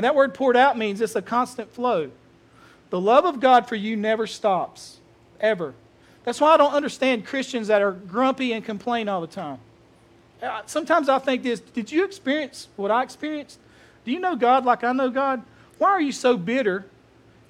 And 0.00 0.04
that 0.06 0.14
word 0.14 0.32
poured 0.32 0.56
out 0.56 0.78
means 0.78 1.02
it's 1.02 1.14
a 1.14 1.20
constant 1.20 1.70
flow. 1.70 2.10
The 2.88 2.98
love 2.98 3.26
of 3.26 3.38
God 3.38 3.68
for 3.68 3.76
you 3.76 3.96
never 3.96 4.26
stops, 4.26 4.96
ever. 5.42 5.74
That's 6.24 6.40
why 6.40 6.54
I 6.54 6.56
don't 6.56 6.72
understand 6.72 7.26
Christians 7.26 7.66
that 7.66 7.82
are 7.82 7.92
grumpy 7.92 8.54
and 8.54 8.64
complain 8.64 9.10
all 9.10 9.20
the 9.20 9.26
time. 9.26 9.58
Uh, 10.42 10.62
sometimes 10.64 11.10
I 11.10 11.18
think 11.18 11.42
this 11.42 11.60
Did 11.60 11.92
you 11.92 12.06
experience 12.06 12.68
what 12.76 12.90
I 12.90 13.02
experienced? 13.02 13.58
Do 14.06 14.10
you 14.10 14.20
know 14.20 14.36
God 14.36 14.64
like 14.64 14.84
I 14.84 14.92
know 14.92 15.10
God? 15.10 15.42
Why 15.76 15.90
are 15.90 16.00
you 16.00 16.12
so 16.12 16.38
bitter 16.38 16.86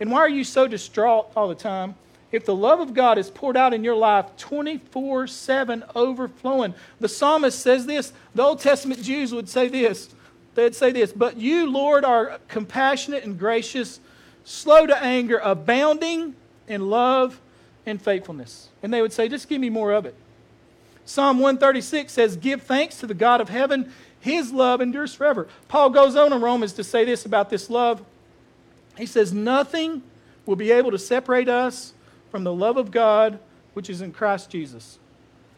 and 0.00 0.10
why 0.10 0.18
are 0.18 0.28
you 0.28 0.42
so 0.42 0.66
distraught 0.66 1.30
all 1.36 1.46
the 1.46 1.54
time? 1.54 1.94
If 2.32 2.46
the 2.46 2.56
love 2.56 2.80
of 2.80 2.94
God 2.94 3.16
is 3.16 3.30
poured 3.30 3.56
out 3.56 3.72
in 3.72 3.84
your 3.84 3.94
life 3.94 4.26
24 4.38 5.28
7 5.28 5.84
overflowing, 5.94 6.74
the 6.98 7.08
psalmist 7.08 7.60
says 7.60 7.86
this. 7.86 8.12
The 8.34 8.42
Old 8.42 8.58
Testament 8.58 9.04
Jews 9.04 9.32
would 9.32 9.48
say 9.48 9.68
this. 9.68 10.10
They'd 10.54 10.74
say 10.74 10.90
this, 10.92 11.12
but 11.12 11.36
you, 11.36 11.70
Lord, 11.70 12.04
are 12.04 12.40
compassionate 12.48 13.24
and 13.24 13.38
gracious, 13.38 14.00
slow 14.44 14.86
to 14.86 14.96
anger, 15.02 15.40
abounding 15.42 16.34
in 16.66 16.90
love 16.90 17.40
and 17.86 18.00
faithfulness. 18.00 18.68
And 18.82 18.92
they 18.92 19.02
would 19.02 19.12
say, 19.12 19.28
just 19.28 19.48
give 19.48 19.60
me 19.60 19.70
more 19.70 19.92
of 19.92 20.06
it. 20.06 20.14
Psalm 21.04 21.38
136 21.38 22.12
says, 22.12 22.36
Give 22.36 22.62
thanks 22.62 22.98
to 23.00 23.06
the 23.06 23.14
God 23.14 23.40
of 23.40 23.48
heaven. 23.48 23.92
His 24.20 24.52
love 24.52 24.80
endures 24.80 25.14
forever. 25.14 25.48
Paul 25.66 25.90
goes 25.90 26.14
on 26.14 26.32
in 26.32 26.40
Romans 26.40 26.74
to 26.74 26.84
say 26.84 27.04
this 27.04 27.24
about 27.24 27.50
this 27.50 27.70
love. 27.70 28.04
He 28.96 29.06
says, 29.06 29.32
Nothing 29.32 30.02
will 30.46 30.56
be 30.56 30.70
able 30.70 30.90
to 30.90 30.98
separate 30.98 31.48
us 31.48 31.94
from 32.30 32.44
the 32.44 32.52
love 32.52 32.76
of 32.76 32.90
God 32.90 33.40
which 33.74 33.90
is 33.90 34.02
in 34.02 34.12
Christ 34.12 34.50
Jesus. 34.50 34.98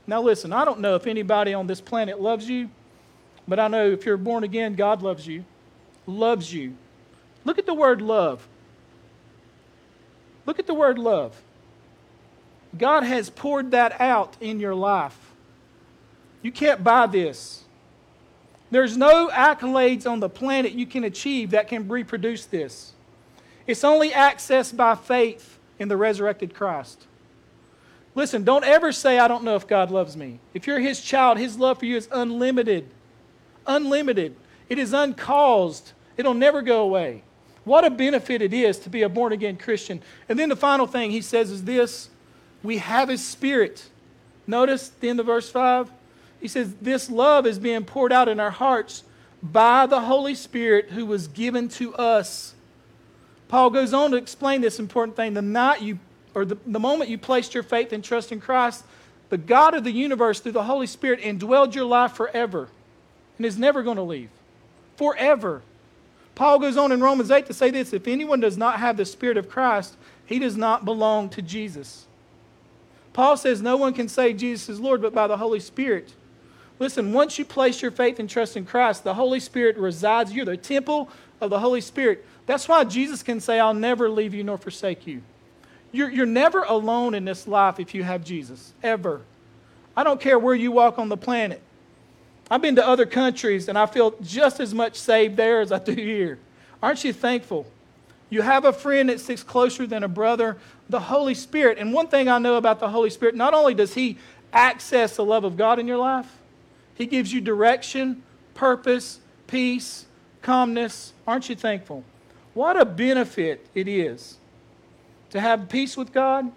Now, 0.07 0.22
listen, 0.22 0.53
I 0.53 0.64
don't 0.64 0.80
know 0.80 0.95
if 0.95 1.07
anybody 1.07 1.55
on 1.55 1.66
this 1.66 1.80
planet 1.80 2.20
loves 2.20 2.49
you, 2.49 2.70
but 3.47 3.59
I 3.59 3.68
know 3.68 3.90
if 3.90 4.07
you're 4.07 4.16
born 4.16 4.45
again, 4.45 4.74
God 4.74 5.03
loves 5.03 5.26
you. 5.26 5.45
Loves 6.07 6.53
you. 6.53 6.74
Look 7.45 7.59
at 7.59 7.66
the 7.66 7.74
word 7.74 8.01
love. 8.01 8.47
Look 10.47 10.59
at 10.59 10.66
the 10.66 10.74
word 10.74 10.99
love. 10.99 11.40
God 12.76 13.03
has 13.03 13.30
poured 13.30 13.72
that 13.72 14.01
out 14.01 14.36
in 14.40 14.61
your 14.61 14.74
life. 14.74 15.18
You 16.40 16.51
can't 16.51 16.82
buy 16.82 17.07
this. 17.07 17.64
There's 18.70 18.97
no 18.97 19.28
accolades 19.28 20.11
on 20.11 20.20
the 20.20 20.30
planet 20.30 20.72
you 20.72 20.86
can 20.86 21.05
achieve 21.05 21.51
that 21.51 21.68
can 21.68 21.88
reproduce 21.88 22.47
this. 22.47 22.93
It's 23.66 23.84
only 23.84 24.11
accessed 24.11 24.76
by 24.76 24.95
faith 24.95 25.59
in 25.78 25.88
the 25.88 25.97
resurrected 25.97 26.55
Christ. 26.55 27.07
Listen, 28.14 28.45
don't 28.45 28.64
ever 28.64 28.93
say, 28.93 29.18
I 29.18 29.28
don't 29.28 29.45
know 29.45 29.57
if 29.57 29.66
God 29.66 29.90
loves 29.90 30.16
me. 30.16 30.40
If 30.55 30.66
you're 30.66 30.80
His 30.80 31.01
child, 31.01 31.38
His 31.38 31.59
love 31.59 31.78
for 31.78 31.86
you 31.86 31.97
is 31.97 32.09
unlimited. 32.11 32.88
Unlimited. 33.66 34.36
It 34.68 34.78
is 34.78 34.92
uncaused. 34.92 35.92
It'll 36.16 36.34
never 36.34 36.62
go 36.62 36.82
away. 36.82 37.22
What 37.64 37.84
a 37.84 37.90
benefit 37.90 38.42
it 38.42 38.52
is 38.52 38.78
to 38.80 38.90
be 38.90 39.02
a 39.02 39.08
born 39.08 39.32
again 39.32 39.56
Christian. 39.56 40.02
And 40.28 40.38
then 40.38 40.48
the 40.48 40.56
final 40.56 40.86
thing 40.86 41.10
He 41.10 41.20
says 41.20 41.50
is 41.50 41.64
this 41.64 42.10
we 42.62 42.78
have 42.78 43.08
His 43.08 43.24
Spirit. 43.24 43.88
Notice 44.46 44.88
the 44.88 45.08
end 45.08 45.20
of 45.20 45.26
verse 45.26 45.50
5. 45.50 45.90
He 46.40 46.48
says, 46.48 46.74
This 46.80 47.08
love 47.08 47.46
is 47.46 47.58
being 47.58 47.84
poured 47.84 48.12
out 48.12 48.28
in 48.28 48.40
our 48.40 48.50
hearts 48.50 49.04
by 49.42 49.86
the 49.86 50.00
Holy 50.00 50.34
Spirit 50.34 50.90
who 50.90 51.06
was 51.06 51.28
given 51.28 51.68
to 51.68 51.94
us. 51.94 52.54
Paul 53.48 53.70
goes 53.70 53.92
on 53.92 54.12
to 54.12 54.16
explain 54.16 54.60
this 54.60 54.78
important 54.78 55.16
thing. 55.16 55.34
The 55.34 55.42
night 55.42 55.82
you, 55.82 55.98
or 56.34 56.44
the, 56.44 56.56
the 56.66 56.80
moment 56.80 57.10
you 57.10 57.18
placed 57.18 57.54
your 57.54 57.62
faith 57.62 57.92
and 57.92 58.02
trust 58.02 58.32
in 58.32 58.40
Christ, 58.40 58.84
the 59.28 59.38
God 59.38 59.74
of 59.74 59.84
the 59.84 59.92
universe, 59.92 60.40
through 60.40 60.52
the 60.52 60.64
Holy 60.64 60.86
Spirit, 60.86 61.20
indwelled 61.20 61.74
your 61.74 61.84
life 61.84 62.12
forever 62.12 62.68
and 63.37 63.47
is 63.47 63.59
never 63.59 63.83
going 63.83 63.97
to 63.97 64.03
leave. 64.03 64.30
Forever. 64.97 65.62
Paul 66.35 66.59
goes 66.59 66.76
on 66.76 66.93
in 66.93 67.01
Romans 67.01 67.30
8 67.30 67.47
to 67.47 67.55
say 67.55 67.70
this 67.70 67.93
if 67.93 68.09
anyone 68.09 68.41
does 68.41 68.57
not 68.57 68.80
have 68.80 68.97
the 68.97 69.05
Spirit 69.05 69.37
of 69.37 69.49
Christ, 69.49 69.97
he 70.24 70.39
does 70.39 70.57
not 70.57 70.85
belong 70.85 71.28
to 71.30 71.43
Jesus. 71.43 72.07
Paul 73.12 73.37
says 73.37 73.61
no 73.61 73.76
one 73.76 73.93
can 73.93 74.09
say 74.09 74.33
Jesus 74.33 74.68
is 74.68 74.80
Lord 74.80 75.03
but 75.03 75.14
by 75.14 75.26
the 75.26 75.37
Holy 75.37 75.61
Spirit. 75.61 76.12
Listen, 76.78 77.12
once 77.12 77.39
you 77.39 77.45
place 77.45 77.83
your 77.83 77.91
faith 77.91 78.18
and 78.18 78.28
trust 78.28 78.57
in 78.57 78.64
Christ, 78.64 79.05
the 79.05 79.14
Holy 79.14 79.41
Spirit 79.41 79.76
resides. 79.76 80.33
You're 80.33 80.47
the 80.47 80.57
temple 80.57 81.11
of 81.41 81.51
the 81.51 81.61
Holy 81.61 81.80
Spirit. 81.80 82.24
That's 82.47 82.68
why 82.68 82.85
Jesus 82.85 83.22
can 83.22 83.41
say, 83.41 83.61
I'll 83.61 83.74
never 83.74 84.09
leave 84.09 84.35
you 84.35 84.43
nor 84.43 84.59
forsake 84.59 85.07
you. 85.07 85.22
You're, 85.93 86.11
you're 86.11 86.26
never 86.26 86.62
alone 86.62 87.14
in 87.14 87.24
this 87.24 87.47
life 87.47 87.78
if 87.78 87.95
you 87.95 88.03
have 88.03 88.24
Jesus, 88.24 88.72
ever. 88.83 89.20
I 89.97 90.05
don't 90.05 90.20
care 90.20 90.39
where 90.39 90.55
you 90.55 90.72
walk 90.72 90.99
on 90.99 91.09
the 91.09 91.16
planet. 91.16 91.61
I've 92.53 92.61
been 92.61 92.76
to 92.76 92.86
other 92.86 93.07
countries 93.07 93.70
and 93.70 93.78
I 93.78 93.86
feel 93.86 94.14
just 94.20 94.61
as 94.61 94.74
much 94.74 94.96
saved 94.96 95.38
there 95.38 95.62
as 95.62 95.72
I 95.72 95.78
do 95.78 95.94
here. 95.94 96.38
Aren't 96.82 97.03
you 97.03 97.14
thankful? 97.14 97.66
You 98.28 98.42
have 98.42 98.66
a 98.66 98.74
friend 98.74 99.09
that 99.09 99.20
sticks 99.20 99.42
closer 99.42 99.86
than 99.86 100.05
a 100.05 100.09
brother, 100.09 100.59
the 100.90 101.00
Holy 101.00 101.32
Spirit. 101.32 101.78
And 101.78 101.94
one 101.94 102.09
thing 102.09 102.28
I 102.28 102.36
know 102.36 102.57
about 102.57 102.78
the 102.78 102.90
Holy 102.90 103.09
Spirit, 103.09 103.36
not 103.36 103.55
only 103.55 103.72
does 103.72 103.94
He 103.94 104.18
access 104.53 105.16
the 105.16 105.24
love 105.24 105.44
of 105.44 105.57
God 105.57 105.78
in 105.78 105.88
your 105.88 105.96
life, 105.96 106.30
He 106.94 107.07
gives 107.07 107.32
you 107.32 107.40
direction, 107.40 108.22
purpose, 108.53 109.20
peace, 109.46 110.05
calmness. 110.42 111.14
Aren't 111.26 111.48
you 111.48 111.57
thankful? 111.57 112.05
What 112.53 112.78
a 112.78 112.84
benefit 112.84 113.66
it 113.74 113.88
is 113.88 114.36
to 115.30 115.40
have 115.40 115.70
peace 115.70 115.96
with 115.96 116.12
God, 116.12 116.53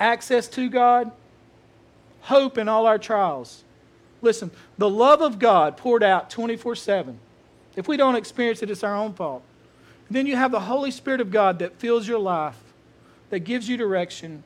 access 0.00 0.48
to 0.48 0.68
God, 0.68 1.12
hope 2.22 2.58
in 2.58 2.68
all 2.68 2.86
our 2.86 2.98
trials. 2.98 3.62
Listen, 4.22 4.50
the 4.78 4.90
love 4.90 5.22
of 5.22 5.38
God 5.38 5.76
poured 5.76 6.02
out 6.02 6.30
24 6.30 6.76
7. 6.76 7.18
If 7.76 7.88
we 7.88 7.96
don't 7.96 8.16
experience 8.16 8.62
it, 8.62 8.70
it's 8.70 8.84
our 8.84 8.94
own 8.94 9.14
fault. 9.14 9.42
Then 10.10 10.26
you 10.26 10.36
have 10.36 10.50
the 10.50 10.60
Holy 10.60 10.90
Spirit 10.90 11.20
of 11.20 11.30
God 11.30 11.60
that 11.60 11.78
fills 11.78 12.06
your 12.06 12.18
life, 12.18 12.58
that 13.30 13.40
gives 13.40 13.68
you 13.68 13.76
direction, 13.76 14.42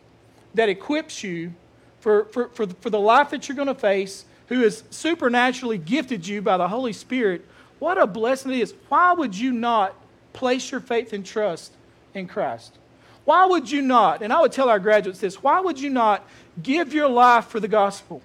that 0.53 0.68
equips 0.68 1.25
you 1.25 1.55
for, 2.01 2.27
for, 2.27 2.49
for, 2.49 2.66
for 2.66 2.91
the 2.91 3.01
life 3.01 3.31
that 3.31 3.49
you're 3.49 3.57
going 3.57 3.68
to 3.68 3.75
face, 3.75 4.27
who 4.49 4.61
has 4.61 4.85
supernaturally 4.91 5.79
gifted 5.79 6.27
you 6.27 6.43
by 6.43 6.59
the 6.59 6.68
Holy 6.68 6.93
Spirit. 6.93 7.47
What 7.79 7.97
a 7.97 8.07
blessing 8.07 8.53
it 8.53 8.61
is. 8.61 8.75
Why 8.89 9.14
would 9.14 9.37
you 9.37 9.53
not 9.53 9.95
place 10.35 10.70
your 10.70 10.81
faith 10.81 11.14
and 11.14 11.25
trust 11.25 11.72
in 12.12 12.29
Christ? 12.29 12.77
Why 13.25 13.47
would 13.47 13.70
you 13.70 13.81
not, 13.81 14.20
and 14.20 14.33
I 14.33 14.43
would 14.43 14.53
tell 14.53 14.68
our 14.68 14.79
graduates 14.79 15.20
this, 15.20 15.43
why 15.43 15.61
would 15.61 15.81
you 15.81 15.89
not 15.89 16.29
give 16.62 16.93
your 16.93 17.09
life 17.09 17.47
for 17.47 17.59
the 17.59 17.68
gospel? 17.68 18.20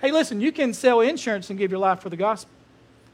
Hey, 0.00 0.12
listen, 0.12 0.40
you 0.40 0.52
can 0.52 0.72
sell 0.72 1.00
insurance 1.00 1.50
and 1.50 1.58
give 1.58 1.70
your 1.70 1.80
life 1.80 2.00
for 2.00 2.08
the 2.08 2.16
gospel. 2.16 2.52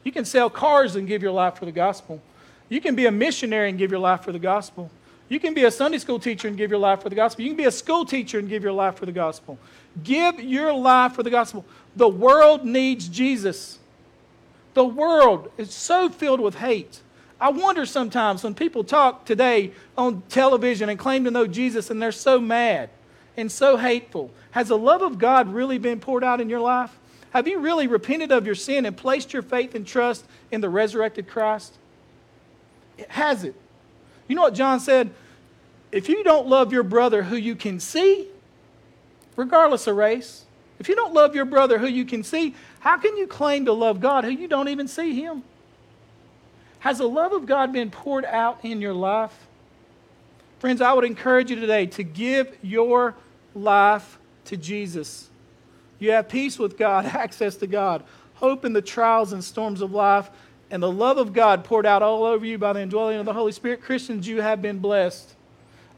You 0.03 0.11
can 0.11 0.23
sell 0.23 0.49
cars 0.49 0.95
and 0.95 1.07
give 1.07 1.23
your 1.23 1.31
life 1.31 1.55
for 1.55 1.65
the 1.65 1.71
gospel. 1.71 2.21
You 2.69 2.79
can 2.79 2.95
be 2.95 3.07
a 3.07 3.11
missionary 3.11 3.69
and 3.69 3.77
give 3.77 3.89
your 3.89 3.99
life 3.99 4.21
for 4.21 4.31
the 4.31 4.39
gospel. 4.39 4.91
You 5.27 5.39
can 5.39 5.55
be 5.55 5.63
a 5.63 5.71
Sunday 5.71 5.97
school 5.97 6.19
teacher 6.19 6.47
and 6.47 6.55
give 6.55 6.69
your 6.69 6.79
life 6.79 7.01
for 7.01 7.09
the 7.09 7.15
gospel. 7.15 7.43
You 7.43 7.49
can 7.49 7.57
be 7.57 7.65
a 7.65 7.71
school 7.71 8.05
teacher 8.05 8.37
and 8.37 8.47
give 8.47 8.61
your 8.61 8.71
life 8.71 8.95
for 8.95 9.07
the 9.07 9.11
gospel. 9.11 9.57
Give 10.03 10.39
your 10.39 10.73
life 10.73 11.13
for 11.13 11.23
the 11.23 11.31
gospel. 11.31 11.65
The 11.95 12.07
world 12.07 12.63
needs 12.63 13.07
Jesus. 13.07 13.79
The 14.75 14.85
world 14.85 15.51
is 15.57 15.73
so 15.73 16.09
filled 16.09 16.39
with 16.39 16.55
hate. 16.55 17.01
I 17.41 17.49
wonder 17.49 17.85
sometimes 17.87 18.43
when 18.43 18.53
people 18.53 18.83
talk 18.83 19.25
today 19.25 19.71
on 19.97 20.21
television 20.29 20.89
and 20.89 20.99
claim 20.99 21.23
to 21.25 21.31
know 21.31 21.47
Jesus 21.47 21.89
and 21.89 21.99
they're 21.99 22.11
so 22.11 22.39
mad 22.39 22.89
and 23.35 23.51
so 23.51 23.77
hateful. 23.77 24.31
Has 24.55 24.69
the 24.69 24.77
love 24.77 25.01
of 25.01 25.17
God 25.17 25.51
really 25.51 25.77
been 25.77 25.99
poured 25.99 26.23
out 26.23 26.39
in 26.39 26.47
your 26.47 26.61
life? 26.61 26.97
Have 27.31 27.45
you 27.45 27.59
really 27.59 27.87
repented 27.87 28.31
of 28.31 28.45
your 28.45 28.55
sin 28.55 28.85
and 28.85 28.95
placed 28.95 29.33
your 29.33 29.41
faith 29.41 29.75
and 29.75 29.85
trust 29.85 30.23
in 30.49 30.61
the 30.61 30.69
resurrected 30.69 31.27
Christ? 31.27 31.73
It 32.97 33.11
has 33.11 33.43
it. 33.43 33.53
You 34.29 34.35
know 34.37 34.43
what 34.43 34.53
John 34.53 34.79
said? 34.79 35.13
If 35.91 36.07
you 36.07 36.23
don't 36.23 36.47
love 36.47 36.71
your 36.71 36.83
brother 36.83 37.23
who 37.23 37.35
you 37.35 37.53
can 37.53 37.81
see, 37.81 38.29
regardless 39.35 39.87
of 39.87 39.97
race, 39.97 40.45
if 40.79 40.87
you 40.87 40.95
don't 40.95 41.13
love 41.13 41.35
your 41.35 41.43
brother 41.43 41.77
who 41.77 41.87
you 41.87 42.05
can 42.05 42.23
see, 42.23 42.55
how 42.79 42.97
can 42.97 43.17
you 43.17 43.27
claim 43.27 43.65
to 43.65 43.73
love 43.73 43.99
God 43.99 44.23
who 44.23 44.29
you 44.29 44.47
don't 44.47 44.69
even 44.69 44.87
see 44.87 45.21
him? 45.21 45.43
Has 46.79 46.99
the 46.99 47.09
love 47.09 47.33
of 47.33 47.45
God 47.45 47.73
been 47.73 47.91
poured 47.91 48.23
out 48.23 48.63
in 48.63 48.79
your 48.79 48.93
life? 48.93 49.47
Friends, 50.59 50.79
I 50.79 50.93
would 50.93 51.03
encourage 51.03 51.49
you 51.49 51.57
today 51.57 51.87
to 51.87 52.03
give 52.03 52.57
your 52.61 53.15
life 53.53 54.17
to 54.45 54.57
Jesus. 54.57 55.29
You 55.99 56.11
have 56.11 56.29
peace 56.29 56.59
with 56.59 56.77
God, 56.77 57.05
access 57.05 57.55
to 57.57 57.67
God, 57.67 58.03
hope 58.35 58.65
in 58.65 58.73
the 58.73 58.81
trials 58.81 59.33
and 59.33 59.43
storms 59.43 59.81
of 59.81 59.91
life, 59.91 60.29
and 60.71 60.81
the 60.81 60.91
love 60.91 61.17
of 61.17 61.33
God 61.33 61.63
poured 61.63 61.85
out 61.85 62.01
all 62.01 62.25
over 62.25 62.45
you 62.45 62.57
by 62.57 62.73
the 62.73 62.81
indwelling 62.81 63.19
of 63.19 63.25
the 63.25 63.33
Holy 63.33 63.51
Spirit. 63.51 63.81
Christians, 63.81 64.27
you 64.27 64.41
have 64.41 64.61
been 64.61 64.79
blessed. 64.79 65.33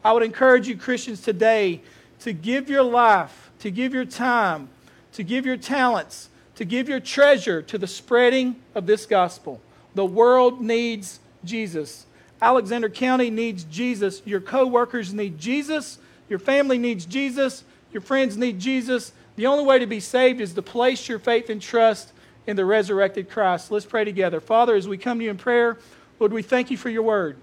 I 0.03 0.11
would 0.11 0.23
encourage 0.23 0.67
you, 0.67 0.77
Christians, 0.77 1.21
today 1.21 1.81
to 2.19 2.33
give 2.33 2.69
your 2.69 2.83
life, 2.83 3.51
to 3.59 3.71
give 3.71 3.93
your 3.93 4.05
time, 4.05 4.69
to 5.13 5.23
give 5.23 5.45
your 5.45 5.57
talents, 5.57 6.29
to 6.55 6.65
give 6.65 6.89
your 6.89 6.99
treasure 6.99 7.61
to 7.61 7.77
the 7.77 7.87
spreading 7.87 8.55
of 8.75 8.85
this 8.85 9.05
gospel. 9.05 9.61
The 9.95 10.05
world 10.05 10.61
needs 10.61 11.19
Jesus. 11.43 12.05
Alexander 12.41 12.89
County 12.89 13.29
needs 13.29 13.63
Jesus. 13.63 14.21
Your 14.25 14.41
coworkers 14.41 15.13
need 15.13 15.39
Jesus. 15.39 15.97
Your 16.29 16.39
family 16.39 16.77
needs 16.77 17.05
Jesus. 17.05 17.63
Your 17.91 18.01
friends 18.01 18.37
need 18.37 18.59
Jesus. 18.59 19.11
The 19.35 19.47
only 19.47 19.63
way 19.63 19.79
to 19.79 19.85
be 19.85 19.99
saved 19.99 20.41
is 20.41 20.53
to 20.53 20.61
place 20.61 21.07
your 21.07 21.19
faith 21.19 21.49
and 21.49 21.61
trust 21.61 22.11
in 22.45 22.55
the 22.55 22.65
resurrected 22.65 23.29
Christ. 23.29 23.71
Let's 23.71 23.85
pray 23.85 24.03
together. 24.03 24.39
Father, 24.39 24.75
as 24.75 24.87
we 24.87 24.97
come 24.97 25.19
to 25.19 25.25
you 25.25 25.31
in 25.31 25.37
prayer, 25.37 25.77
Lord, 26.19 26.33
we 26.33 26.41
thank 26.41 26.71
you 26.71 26.77
for 26.77 26.89
your 26.89 27.03
word. 27.03 27.37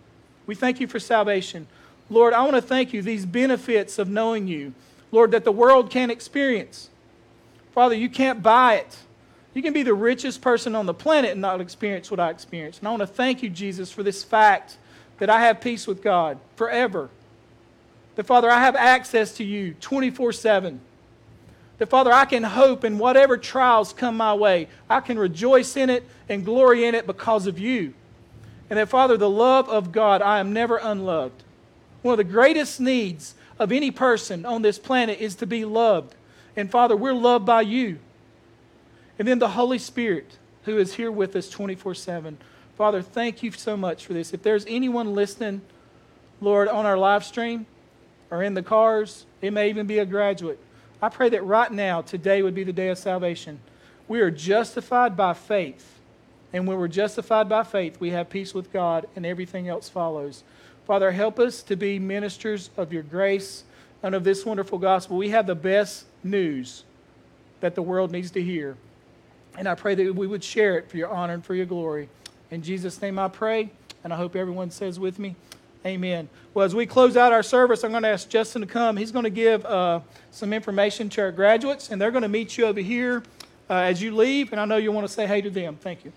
We 0.47 0.55
thank 0.55 0.81
you 0.81 0.87
for 0.87 0.99
salvation. 0.99 1.67
Lord, 2.11 2.35
I 2.35 2.43
want 2.43 2.57
to 2.57 2.63
thank 2.63 2.93
you 2.93 3.03
these 3.03 3.25
benefits 3.25 3.99
of 3.99 4.09
knowing 4.09 4.47
you. 4.49 4.75
Lord, 5.13 5.31
that 5.31 5.45
the 5.45 5.53
world 5.53 5.91
can't 5.91 6.11
experience. 6.11 6.91
Father, 7.73 7.95
you 7.95 8.09
can't 8.09 8.43
buy 8.43 8.75
it. 8.75 8.97
You 9.55 9.63
can 9.63 9.73
be 9.73 9.85
the 9.85 9.95
richest 9.95 10.43
person 10.43 10.75
on 10.75 10.87
the 10.87 10.95
planet 10.95 11.31
and 11.31 11.41
not 11.41 11.61
experience 11.61 12.11
what 12.11 12.19
I 12.19 12.31
experienced. 12.31 12.81
And 12.81 12.89
I 12.89 12.91
want 12.91 13.03
to 13.03 13.07
thank 13.07 13.43
you, 13.43 13.49
Jesus, 13.49 13.93
for 13.93 14.03
this 14.03 14.25
fact 14.25 14.77
that 15.19 15.31
I 15.31 15.41
have 15.43 15.61
peace 15.61 15.87
with 15.87 16.03
God 16.03 16.39
forever. 16.57 17.09
That, 18.17 18.27
Father, 18.27 18.51
I 18.51 18.61
have 18.61 18.77
access 18.77 19.33
to 19.37 19.45
you 19.45 19.75
24 19.81 20.33
7. 20.33 20.81
That, 21.79 21.89
Father, 21.89 22.13
I 22.13 22.25
can 22.25 22.45
hope 22.45 22.85
in 22.85 22.99
whatever 22.99 23.37
trials 23.37 23.93
come 23.93 24.17
my 24.17 24.35
way. 24.35 24.69
I 24.89 25.01
can 25.01 25.19
rejoice 25.19 25.77
in 25.77 25.91
it 25.91 26.05
and 26.29 26.45
glory 26.45 26.85
in 26.85 26.95
it 26.95 27.07
because 27.07 27.47
of 27.47 27.59
you. 27.59 27.95
And 28.71 28.79
that, 28.79 28.89
Father, 28.89 29.17
the 29.17 29.31
love 29.31 29.69
of 29.69 29.91
God, 29.91 30.23
I 30.23 30.39
am 30.39 30.53
never 30.53 30.79
unloved. 30.79 31.43
One 32.03 32.13
of 32.13 32.19
the 32.19 32.33
greatest 32.33 32.81
needs 32.81 33.35
of 33.59 33.73
any 33.73 33.91
person 33.91 34.47
on 34.47 34.63
this 34.63 34.79
planet 34.79 35.21
is 35.21 35.35
to 35.37 35.47
be 35.47 35.65
loved. 35.65 36.15
And, 36.57 36.71
Father, 36.71 36.97
we're 36.97 37.15
loved 37.15 37.45
by 37.45 37.63
you. 37.63 37.99
And 39.19 39.27
then 39.27 39.39
the 39.39 39.51
Holy 39.51 39.79
Spirit, 39.79 40.39
who 40.65 40.79
is 40.79 40.95
here 40.95 41.11
with 41.11 41.35
us 41.35 41.51
24 41.51 41.95
7. 41.95 42.39
Father, 42.77 43.03
thank 43.03 43.43
you 43.43 43.53
so 43.53 43.77
much 43.77 44.07
for 44.07 44.13
this. 44.13 44.33
If 44.33 44.43
there's 44.43 44.65
anyone 44.67 45.15
listening, 45.15 45.63
Lord, 46.41 46.69
on 46.69 46.87
our 46.87 46.97
live 46.97 47.25
stream 47.25 47.67
or 48.31 48.43
in 48.43 48.55
the 48.55 48.63
cars, 48.63 49.27
it 49.41 49.53
may 49.53 49.69
even 49.69 49.87
be 49.87 49.99
a 49.99 50.07
graduate. 50.07 50.59
I 51.03 51.09
pray 51.09 51.29
that 51.31 51.45
right 51.45 51.71
now, 51.71 52.01
today 52.01 52.43
would 52.43 52.55
be 52.55 52.65
the 52.65 52.73
day 52.73 52.89
of 52.89 52.99
salvation. 52.99 53.61
We 54.09 54.21
are 54.21 54.31
justified 54.31 55.17
by 55.17 55.35
faith. 55.35 56.01
And 56.53 56.67
when 56.67 56.79
we're 56.79 56.89
justified 56.89 57.49
by 57.49 57.65
faith, 57.65 57.99
we 58.01 58.11
have 58.11 58.31
peace 58.31 58.55
with 58.55 58.73
God 58.73 59.07
and 59.17 59.27
everything 59.27 59.69
else 59.69 59.89
follows. 59.89 60.45
Father, 60.87 61.11
help 61.13 61.39
us 61.39 61.63
to 61.65 61.77
be 61.77 61.99
ministers 61.99 62.71
of 62.77 62.93
your 62.93 63.03
grace, 63.03 63.65
and 64.05 64.15
of 64.15 64.23
this 64.23 64.45
wonderful 64.45 64.79
gospel. 64.79 65.17
We 65.17 65.31
have 65.31 65.47
the 65.47 65.55
best 65.55 66.05
news 66.23 66.85
that 67.61 67.75
the 67.75 67.81
world 67.81 68.13
needs 68.13 68.31
to 68.33 68.43
hear. 68.43 68.77
And 69.57 69.67
I 69.67 69.75
pray 69.75 69.95
that 69.95 70.15
we 70.15 70.27
would 70.27 70.45
share 70.45 70.77
it 70.77 70.91
for 70.91 70.99
your 70.99 71.09
honor 71.09 71.33
and 71.33 71.45
for 71.45 71.55
your 71.55 71.65
glory. 71.65 72.11
In 72.51 72.63
Jesus' 72.63 73.01
name 73.01 73.19
I 73.19 73.29
pray, 73.29 73.71
and 74.05 74.13
I 74.13 74.17
hope 74.17 74.37
everyone 74.37 74.71
says 74.71 75.01
with 75.01 75.19
me, 75.19 75.37
Amen. 75.87 76.31
Well, 76.55 76.65
as 76.65 76.75
we 76.75 76.87
close 76.87 77.15
out 77.15 77.31
our 77.31 77.43
service, 77.43 77.85
I'm 77.85 77.91
going 77.91 78.05
to 78.05 78.09
ask 78.09 78.27
Justin 78.31 78.63
to 78.63 78.67
come. 78.67 78.97
He's 78.97 79.13
going 79.13 79.25
to 79.25 79.31
give 79.31 79.67
uh, 79.67 80.01
some 80.31 80.55
information 80.55 81.11
to 81.11 81.21
our 81.21 81.33
graduates, 81.33 81.91
and 81.91 82.01
they're 82.01 82.11
going 82.11 82.23
to 82.23 82.29
meet 82.29 82.57
you 82.57 82.65
over 82.65 82.81
here 82.81 83.23
uh, 83.69 83.75
as 83.75 84.01
you 84.01 84.17
leave. 84.17 84.53
And 84.53 84.61
I 84.61 84.65
know 84.65 84.79
you 84.79 84.93
want 84.93 85.07
to 85.07 85.13
say 85.13 85.27
hey 85.27 85.43
to 85.43 85.51
them. 85.51 85.77
Thank 85.77 86.07
you. 86.07 86.13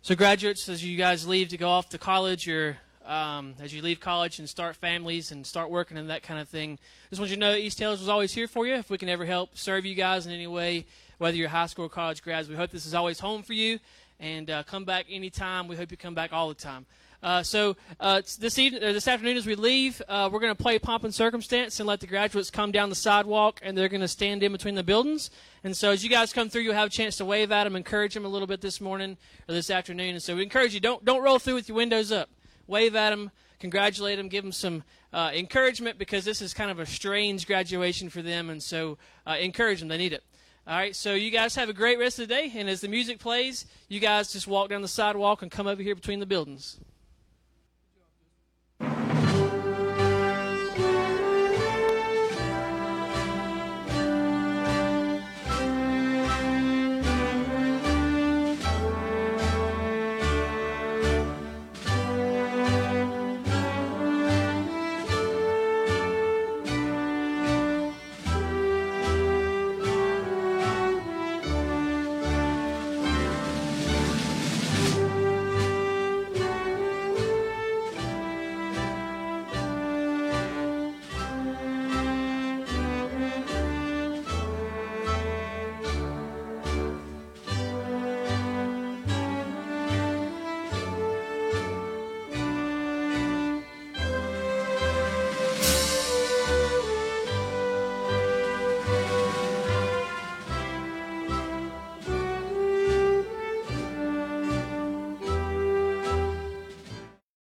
So, 0.00 0.14
graduates, 0.14 0.66
as 0.70 0.82
you 0.82 0.96
guys 0.96 1.28
leave 1.28 1.48
to 1.48 1.58
go 1.58 1.68
off 1.68 1.90
to 1.90 1.98
college, 1.98 2.48
or 2.48 2.78
um, 3.04 3.54
as 3.60 3.74
you 3.74 3.82
leave 3.82 4.00
college 4.00 4.38
and 4.38 4.48
start 4.48 4.76
families 4.76 5.30
and 5.30 5.46
start 5.46 5.68
working 5.68 5.98
and 5.98 6.08
that 6.08 6.22
kind 6.22 6.40
of 6.40 6.48
thing, 6.48 6.78
just 7.10 7.20
want 7.20 7.28
you 7.28 7.36
to 7.36 7.40
know 7.40 7.54
East 7.54 7.76
Taylorsville 7.76 8.10
always 8.10 8.32
here 8.32 8.48
for 8.48 8.66
you. 8.66 8.76
If 8.76 8.88
we 8.88 8.96
can 8.96 9.10
ever 9.10 9.26
help 9.26 9.58
serve 9.58 9.84
you 9.84 9.94
guys 9.94 10.24
in 10.24 10.32
any 10.32 10.46
way, 10.46 10.86
whether 11.18 11.36
you're 11.36 11.50
high 11.50 11.66
school 11.66 11.84
or 11.84 11.90
college 11.90 12.22
grads, 12.22 12.48
we 12.48 12.56
hope 12.56 12.70
this 12.70 12.86
is 12.86 12.94
always 12.94 13.20
home 13.20 13.42
for 13.42 13.52
you. 13.52 13.78
And 14.18 14.48
uh, 14.48 14.62
come 14.62 14.86
back 14.86 15.04
anytime. 15.10 15.68
We 15.68 15.76
hope 15.76 15.90
you 15.90 15.98
come 15.98 16.14
back 16.14 16.32
all 16.32 16.48
the 16.48 16.54
time. 16.54 16.86
Uh, 17.22 17.42
so 17.42 17.76
uh, 17.98 18.20
this 18.38 18.58
evening, 18.58 18.82
uh, 18.82 18.92
this 18.92 19.08
afternoon, 19.08 19.36
as 19.36 19.46
we 19.46 19.54
leave, 19.54 20.02
uh, 20.08 20.28
we're 20.32 20.40
going 20.40 20.54
to 20.54 20.62
play 20.62 20.78
pomp 20.78 21.04
and 21.04 21.14
circumstance 21.14 21.80
and 21.80 21.86
let 21.86 22.00
the 22.00 22.06
graduates 22.06 22.50
come 22.50 22.70
down 22.70 22.88
the 22.88 22.94
sidewalk, 22.94 23.60
and 23.62 23.76
they're 23.76 23.88
going 23.88 24.00
to 24.00 24.08
stand 24.08 24.42
in 24.42 24.52
between 24.52 24.74
the 24.74 24.82
buildings. 24.82 25.30
And 25.64 25.76
so, 25.76 25.90
as 25.90 26.04
you 26.04 26.10
guys 26.10 26.32
come 26.32 26.48
through, 26.48 26.62
you'll 26.62 26.74
have 26.74 26.88
a 26.88 26.90
chance 26.90 27.16
to 27.16 27.24
wave 27.24 27.50
at 27.50 27.64
them, 27.64 27.74
encourage 27.74 28.14
them 28.14 28.24
a 28.24 28.28
little 28.28 28.46
bit 28.46 28.60
this 28.60 28.80
morning 28.80 29.16
or 29.48 29.54
this 29.54 29.70
afternoon. 29.70 30.10
And 30.10 30.22
so, 30.22 30.36
we 30.36 30.42
encourage 30.42 30.74
you 30.74 30.80
don't 30.80 31.04
don't 31.04 31.22
roll 31.22 31.38
through 31.38 31.54
with 31.54 31.68
your 31.68 31.76
windows 31.76 32.12
up. 32.12 32.28
Wave 32.66 32.94
at 32.96 33.10
them, 33.10 33.30
congratulate 33.60 34.18
them, 34.18 34.28
give 34.28 34.44
them 34.44 34.52
some 34.52 34.84
encouragement 35.14 35.98
because 35.98 36.24
this 36.24 36.42
is 36.42 36.52
kind 36.52 36.70
of 36.70 36.78
a 36.78 36.86
strange 36.86 37.46
graduation 37.46 38.10
for 38.10 38.22
them. 38.22 38.50
And 38.50 38.62
so, 38.62 38.98
encourage 39.26 39.80
them; 39.80 39.88
they 39.88 39.98
need 39.98 40.12
it. 40.12 40.22
All 40.68 40.76
right, 40.76 40.96
so 40.96 41.14
you 41.14 41.30
guys 41.30 41.54
have 41.54 41.68
a 41.68 41.72
great 41.72 41.96
rest 41.96 42.18
of 42.18 42.26
the 42.26 42.34
day, 42.34 42.52
and 42.56 42.68
as 42.68 42.80
the 42.80 42.88
music 42.88 43.20
plays, 43.20 43.66
you 43.88 44.00
guys 44.00 44.32
just 44.32 44.48
walk 44.48 44.68
down 44.68 44.82
the 44.82 44.88
sidewalk 44.88 45.42
and 45.42 45.50
come 45.50 45.68
over 45.68 45.80
here 45.80 45.94
between 45.94 46.18
the 46.18 46.26
buildings. 46.26 46.80